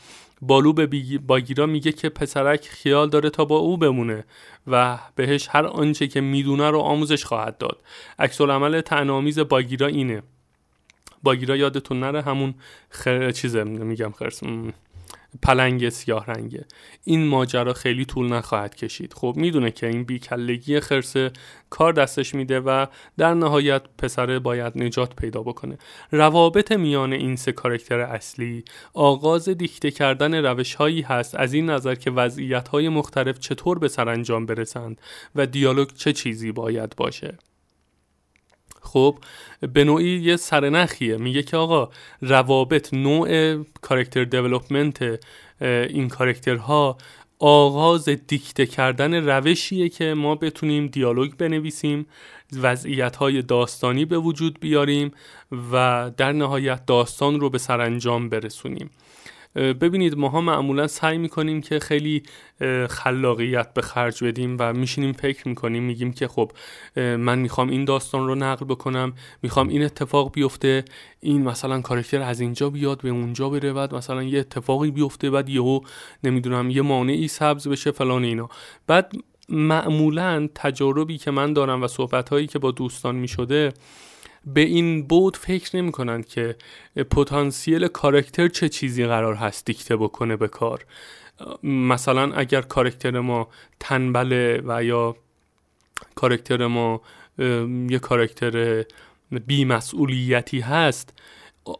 [0.43, 4.25] بالو به باگیرا میگه که پسرک خیال داره تا با او بمونه
[4.67, 7.83] و بهش هر آنچه که می‌دونه رو آموزش خواهد داد.
[8.19, 10.23] عکس عمل تنامیز باگیرا اینه.
[11.23, 12.55] باگیرا یادتون نره همون
[12.91, 13.31] خر...
[13.31, 14.43] چیزه میگم خرس
[15.43, 16.65] پلنگ سیاه رنگه.
[17.05, 19.15] این ماجرا خیلی طول نخواهد کشید.
[19.15, 21.31] خب می‌دونه که این بیکلگی خرسه
[21.71, 22.87] کار دستش میده و
[23.19, 25.79] در نهایت پسره باید نجات پیدا بکنه.
[26.11, 28.65] روابط میان این سه کارکتر اصلی
[28.95, 33.89] آغاز دیکته کردن روش هایی هست از این نظر که وضعیت های مختلف چطور به
[33.89, 35.01] سرانجام برسند
[35.35, 37.39] و دیالوگ چه چیزی باید باشه.
[38.93, 39.19] خب
[39.73, 41.17] به نوعی یه سرنخیه.
[41.17, 41.89] میگه که آقا
[42.23, 45.21] روابط نوع کارکتر دیولپمنت
[45.61, 46.99] این کارکترها
[47.39, 52.07] آغاز دیکته کردن روشیه که ما بتونیم دیالوگ بنویسیم
[52.63, 55.13] وضعیت های داستانی به وجود بیاریم
[55.73, 58.91] و در نهایت داستان رو به سرانجام برسونیم.
[59.55, 62.23] ببینید ماها معمولا سعی می‌کنیم که خیلی
[62.89, 66.53] خلاقیت به خرج بدیم و میشینیم فکر می‌کنیم میگیم که خب
[66.97, 70.85] من می‌خوام این داستان رو نقل بکنم می‌خوام این اتفاق بیفته
[71.21, 75.49] این مثلا کارکتر از اینجا بیاد به اونجا بره بعد مثلا یه اتفاقی بیفته بعد
[75.49, 75.81] یهو
[76.25, 78.49] نمی‌دونم یه مانعی سبز بشه فلان اینا.
[78.87, 79.13] بعد
[79.49, 83.73] معمولا تجاربی که من دارم و صحبت هایی که با دوستان می‌شده
[84.47, 86.57] به این بود فکر نمی کنند که
[87.11, 90.85] پتانسیل کارکتر چه چیزی قرار هست دیکته بکنه به کار.
[91.63, 93.49] مثلا اگر کارکتر ما
[93.81, 95.17] تنبله و یا
[96.15, 97.01] کارکتر ما
[97.89, 98.85] یه کارکتر
[99.47, 101.19] بیمسئولیتی هست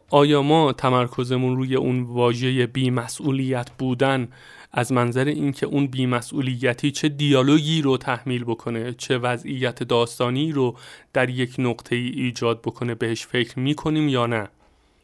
[0.09, 4.27] آیا ما تمرکزمون روی اون واژه بیمسئولیت بودن
[4.73, 10.75] از منظر اینکه اون بیمسئولیتی چه دیالوگی رو تحمیل بکنه چه وضعیت داستانی رو
[11.13, 14.47] در یک نقطه ای ایجاد بکنه بهش فکر می‌کنیم یا نه؟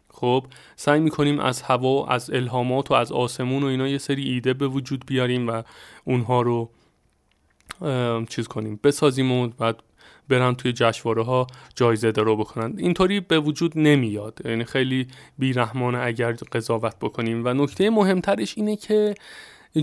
[0.10, 0.46] خب
[0.76, 4.68] سعی می‌کنیم از هوا از الهامات و از آسمون و اینا یه سری ایده به
[4.68, 5.64] وجود بیاریم و
[6.04, 6.70] اونها رو
[8.30, 8.80] چیز کنیم.
[8.84, 9.84] بسازیم و بعد
[10.30, 12.74] برن توی جشنواره ها جایزه درو بکنن.
[12.78, 14.40] اینطوری به وجود نمیاد.
[14.46, 15.08] یعنی خیلی
[15.38, 17.46] بیرحمانه اگر قضاوت بکنیم.
[17.46, 19.16] و نکته مهمترش اینه که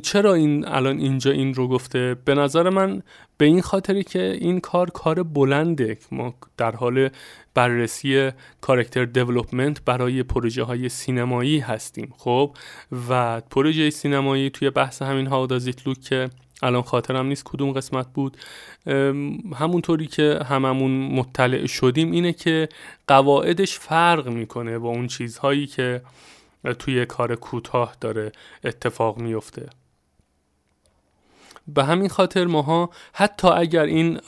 [0.02, 3.02] چرا این الان اینجا این رو گفته؟ به نظر من
[3.38, 5.98] به این خاطری که این کار کار بلنده.
[6.12, 7.08] ما در حال
[7.54, 8.30] بررسی
[8.60, 12.56] کارکتر دیولپمنت برای پروژه های سینمایی هستیم خب؟
[13.08, 16.30] و پروژه سینمایی توی بحث همین هاودازیت لوک که
[16.62, 18.36] الان خاطرم نیست کدوم قسمت بود
[19.54, 22.68] همونطوری که هممون مطلع شدیم اینه که
[23.06, 26.02] قواعدش فرق می‌کنه با اون چیزهایی که
[26.74, 28.32] توی کار کوتاه داره
[28.64, 29.68] اتفاق میفته
[31.68, 34.20] به همین خاطر ماها حتی اگر این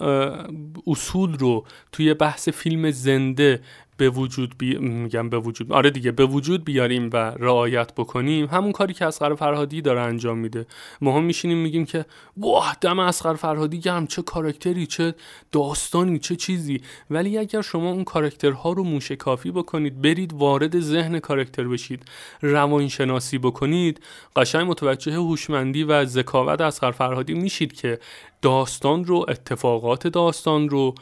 [0.87, 3.63] اصول رو توی بحث فیلم زنده
[3.99, 4.79] به وجود بی...
[4.79, 5.73] میگم به وجود.
[5.73, 8.47] آره دیگه به وجود بیاریم و رعایت بکنیم.
[8.47, 10.67] همون کاری که اسقر فرهادی داره انجام میده.
[11.01, 12.05] ما هم میشینیم میگیم که
[12.37, 15.15] واه دم اصغر فرهادی گرم چه کاراکتری چه
[15.53, 16.81] داستانی چه چیزی.
[17.11, 22.03] ولی اگر شما اون کاراکترها رو موشکافی بکنید برید وارد ذهن کاراکتر بشید
[22.43, 24.01] روانشناسی بکنید
[24.37, 27.99] قشنگ متوجه هوشمندی و ذکاوت اصغر فرهادی میشید که
[28.43, 30.95] داستان رو اتفاقات داستان رو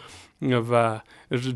[0.43, 1.01] و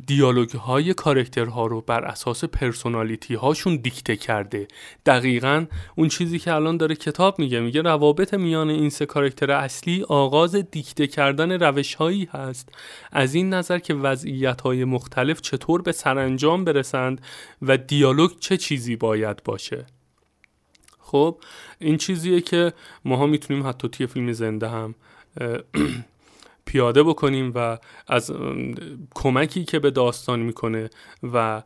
[0.06, 4.68] دیالوگ های کارکترها رو بر اساس personality هاشون دیکته کرده.
[5.06, 5.66] دقیقا
[5.96, 10.54] اون چیزی که الان داره کتاب میگه میگه روابط میان این سه کارکتر اصلی آغاز
[10.54, 12.68] دیکته کردن روش هایی هست.
[13.12, 17.20] از این نظر که وضعیت های مختلف چطور به سرانجام برسند
[17.62, 19.86] و دیالوگ چه چیزی باید باشه.
[20.98, 21.38] خب
[21.78, 22.72] این چیزیه که
[23.04, 24.94] ماها می‌تونیم حتی توی فیلم زنده هم
[26.70, 28.32] پیاده بکنیم و از
[29.14, 30.90] کمکی که به داستان می‌کنه
[31.32, 31.62] و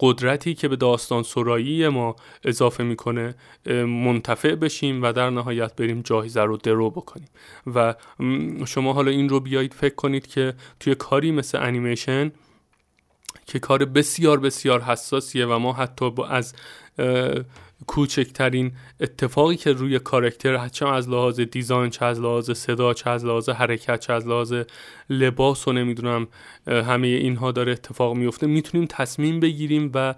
[0.00, 3.34] قدرتی که به داستان سرایی ما اضافه می‌کنه
[3.86, 7.28] منتفع بشیم و در نهایت بریم جایزه رو درو بکنیم.
[7.74, 7.94] و
[8.66, 12.32] شما حالا این رو بیایید فکر کنید که توی کاری مثل انیمیشن
[13.46, 16.54] که کار بسیار بسیار حساسیه و ما حتی با از
[17.86, 23.24] کوچکترین اتفاقی که روی کارکتر چه از لحاظ دیزاین چه از لحاظ صدا چه از
[23.24, 24.54] لحاظ حرکت چه از لحاظ
[25.10, 26.28] لباس و نمی‌دونم
[26.66, 30.14] همه اینها داره اتفاق میفته می‌تونیم تصمیم بگیریم و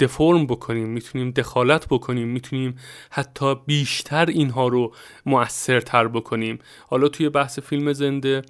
[0.00, 2.78] دفرم بکنیم می‌تونیم دخالت بکنیم می‌تونیم
[3.10, 4.94] حتی بیشتر اینها رو
[5.26, 6.58] مؤثرتر بکنیم.
[6.86, 8.42] حالا توی بحث فیلم زنده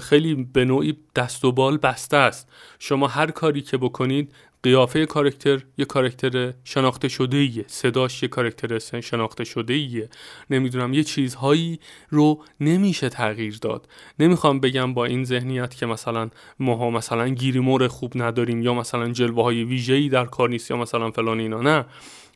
[0.00, 2.48] خیلی به نوعی دست و بال بسته است.
[2.78, 4.32] شما هر کاری که بکنید
[4.62, 10.08] قیافه کارکتر یه کارکتر شناخته شده ایه صداش یه کارکتر شناخته شده ایه
[10.50, 11.80] نمی‌دونم یه چیزهایی
[12.10, 13.88] رو نمیشه تغییر داد.
[14.18, 19.44] نمی‌خوام بگم با این ذهنیت که مثلا ماها مثلا گیریمور خوب نداریم یا مثلا جلوه
[19.44, 21.62] های ویژه‌ای در کار نیست یا مثلا فلان اینا.
[21.62, 21.84] نه.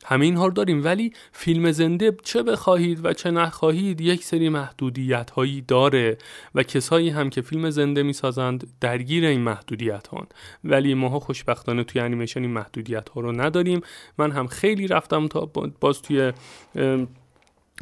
[0.05, 0.83] همه اینها رو داریم.
[0.83, 6.17] ولی فیلم زنده چه بخواهید و چه نخواهید یک سری محدودیت هایی داره
[6.55, 10.27] و کسایی هم که فیلم زنده می‌سازند درگیر این محدودیت هان
[10.63, 13.81] ولی ماها خوشبختانه توی انیمیشن این محدودیت ها رو نداریم.
[14.17, 16.33] من هم خیلی رفتم تا باز توی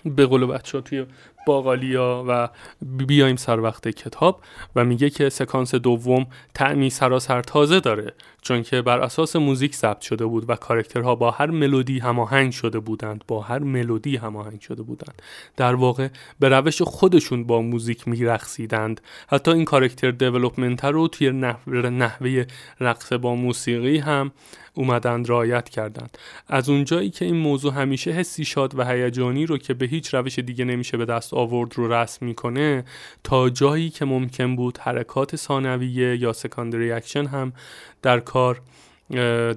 [0.05, 1.05] به قول بچه ها توی
[1.47, 2.49] باقالیا و
[2.81, 4.41] بیایم سر وقت کتاب
[4.75, 8.13] و میگه که سکانس دوم تعمی سراسر تازه داره
[8.43, 12.79] چون که بر اساس موزیک ثبت شده بود و کارکترها با هر ملودی هماهنگ شده
[12.79, 15.21] بودند با هر ملودی هماهنگ شده بودند.
[15.57, 16.07] در واقع
[16.39, 19.01] به روش خودشون با موزیک میرقصیدند.
[19.27, 22.45] حتی این کارکتر دیولپمنت رو توی نحوه
[22.79, 24.31] رقص با موسیقی هم
[24.73, 26.17] اومدند رعایت کردند.
[26.47, 30.39] از اونجایی که این موضوع همیشه حسی شاد و هیجانی رو که به هیچ روش
[30.39, 32.85] دیگه نمیشه به دست آورد رو رسم می‌کنه
[33.23, 37.53] تا جایی که ممکن بود حرکات ثانویه یا secondary action هم
[38.01, 38.61] در کار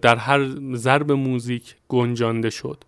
[0.02, 2.84] در هر ضرب موزیک گنجانده شد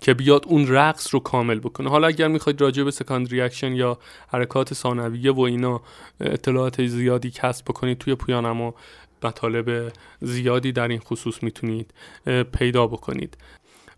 [0.00, 1.90] که بیاد اون رقص رو کامل بکنه.
[1.90, 3.98] حالا اگر می‌خواید راجع به secondary action یا
[4.28, 5.80] حرکات ثانویه و اینا
[6.20, 8.74] اطلاعات زیادی کسب بکنید توی پویانما
[9.22, 11.94] مطالب زیادی در این خصوص می‌تونید
[12.52, 13.36] پیدا بکنید.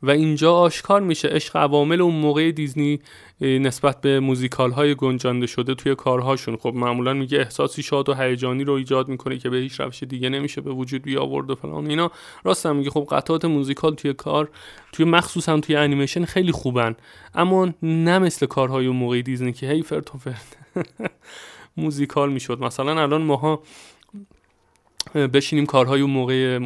[0.02, 1.28] و اینجا آشکار میشه.
[1.28, 2.98] عشق عوامل اون موقع دیزنی
[3.40, 6.56] نسبت به موزیکال های گنجانده شده توی کارهاشون.
[6.56, 10.28] خب معمولا میگه احساسی شاد و هیجانی رو ایجاد می‌کنه که به هیچ روش دیگه
[10.28, 12.10] نمیشه به وجود بیاورد و فلان اینا.
[12.44, 14.48] راست میگه خب قطعات موزیکال توی کار
[14.92, 16.96] توی مخصوصا توی انیمیشن خیلی خوبن.
[17.34, 20.56] اما نه مثل کارهای اون موقع دیزنی که هی فرت و فرت
[21.76, 22.60] موزیکال می‌شد.
[22.60, 23.62] مثلا الان ماها
[25.14, 26.58] بشینیم کارهای اون موقع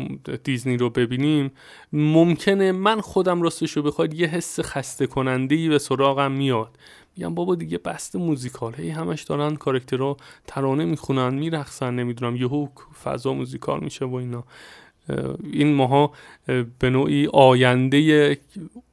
[0.44, 1.50] دیزنی رو ببینیم.
[1.92, 6.78] ممکنه من خودم راستش رو بخواد یه حس خسته کننده به سراغم میاد.
[7.16, 8.74] میگم بابا دیگه بست موزیکال.
[8.74, 10.16] هی همش دارن کارکتر رو
[10.46, 12.68] ترانه می‌خونن میرخصن نمی‌دونم یهو
[13.04, 14.44] فضا موزیکال میشه و اینا.
[15.52, 16.12] این ماها
[16.78, 18.38] به نوعی آینده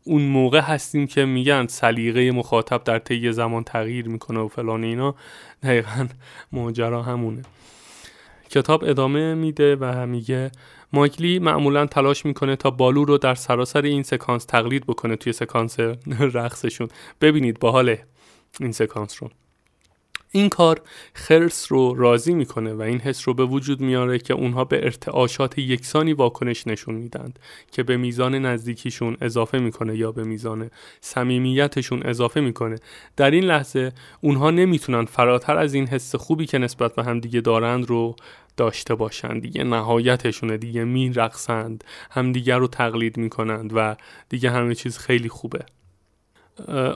[0.03, 5.15] اون موقع هستیم که میگن سلیقه مخاطب در طی زمان تغییر می‌کنه و فلان اینا.
[5.63, 6.07] دقیقا
[6.51, 7.41] ماجرا همونه.
[8.53, 10.51] کتاب ادامه میده و میگه
[10.93, 15.79] مایکلی معمولا تلاش می‌کنه تا بالو رو در سراسر این سکانس تقلید بکنه توی سکانس
[16.37, 16.87] رقصشون.
[17.21, 18.05] ببینید باحاله
[18.59, 19.29] این سکانس رو.
[20.35, 20.81] این کار
[21.13, 25.59] خرس رو راضی می‌کنه و این حس رو به وجود میاره که اونها به ارتعاشات
[25.59, 27.39] یکسانی واکنش نشون میدند
[27.71, 30.69] که به میزان نزدیکیشون اضافه می‌کنه یا به میزان
[31.01, 32.75] صمیمیتشون اضافه می‌کنه.
[33.17, 33.91] در این لحظه
[34.21, 38.15] اونها نمی‌تونن فراتر از این حس خوبی که نسبت به هم دیگه دارند رو
[38.57, 39.41] داشته باشند.
[39.41, 40.57] دیگه نهایتشونه.
[40.57, 41.83] دیگه میرقصند.
[42.11, 43.95] همدیگه رو تقلید می‌کنند و
[44.29, 45.65] دیگه همه چیز خیلی خوبه.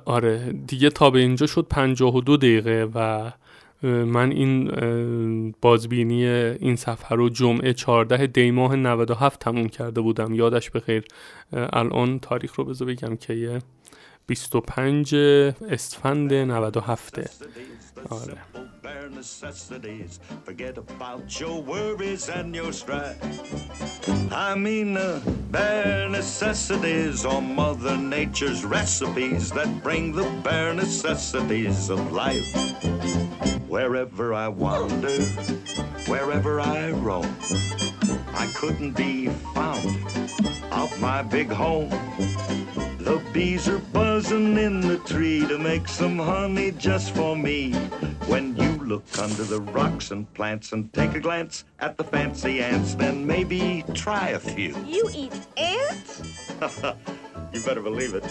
[0.06, 0.54] آره.
[0.68, 1.68] دیگه تا به اینجا شد
[2.26, 3.32] دو دقیقه و
[3.84, 4.72] من این
[5.62, 10.34] بازبینی این صفحه رو جمعه 14 دی ماه 97 تموم کرده بودم.
[10.34, 11.04] یادش بخیر.
[11.54, 13.62] الان تاریخ رو بذار بگم که
[14.27, 15.15] 25
[15.71, 17.31] اسفند 97
[18.09, 18.39] آره
[19.23, 20.19] necessities.
[20.45, 23.21] Forget about your worries and your strife.
[24.33, 32.13] I mean the bare necessities or Mother Nature's recipes that bring the bare necessities of
[32.13, 32.49] life.
[33.69, 35.23] Wherever I wander,
[36.13, 37.37] wherever I roam,
[38.43, 39.87] I couldn't be found
[40.73, 41.91] out my big home.
[43.08, 47.72] The bees are buzzing in the tree to make some honey just for me.
[48.28, 52.62] When you look under the rocks and plants and take a glance at the fancy
[52.62, 54.76] ants, then maybe try a few.
[54.86, 56.52] You eat ants?
[57.54, 58.24] you better believe it.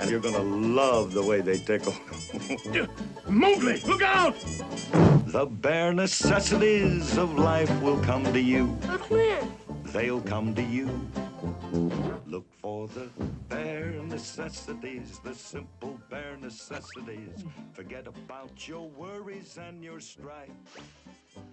[0.00, 1.94] And you're gonna love the way they tickle.
[3.28, 4.34] Mowgli, look out!
[5.26, 8.76] The bare necessities of life will come to you.
[8.86, 9.52] But when?
[9.84, 10.88] They'll come to you.
[12.26, 13.08] Look for the
[13.48, 17.44] bare necessities, the simple bare necessities.
[17.72, 20.50] Forget about your worries and your strife.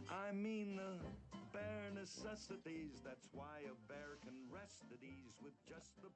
[0.09, 0.97] I mean the
[1.53, 3.01] bare necessities.
[3.03, 6.09] That's why a bear can rest at ease with just the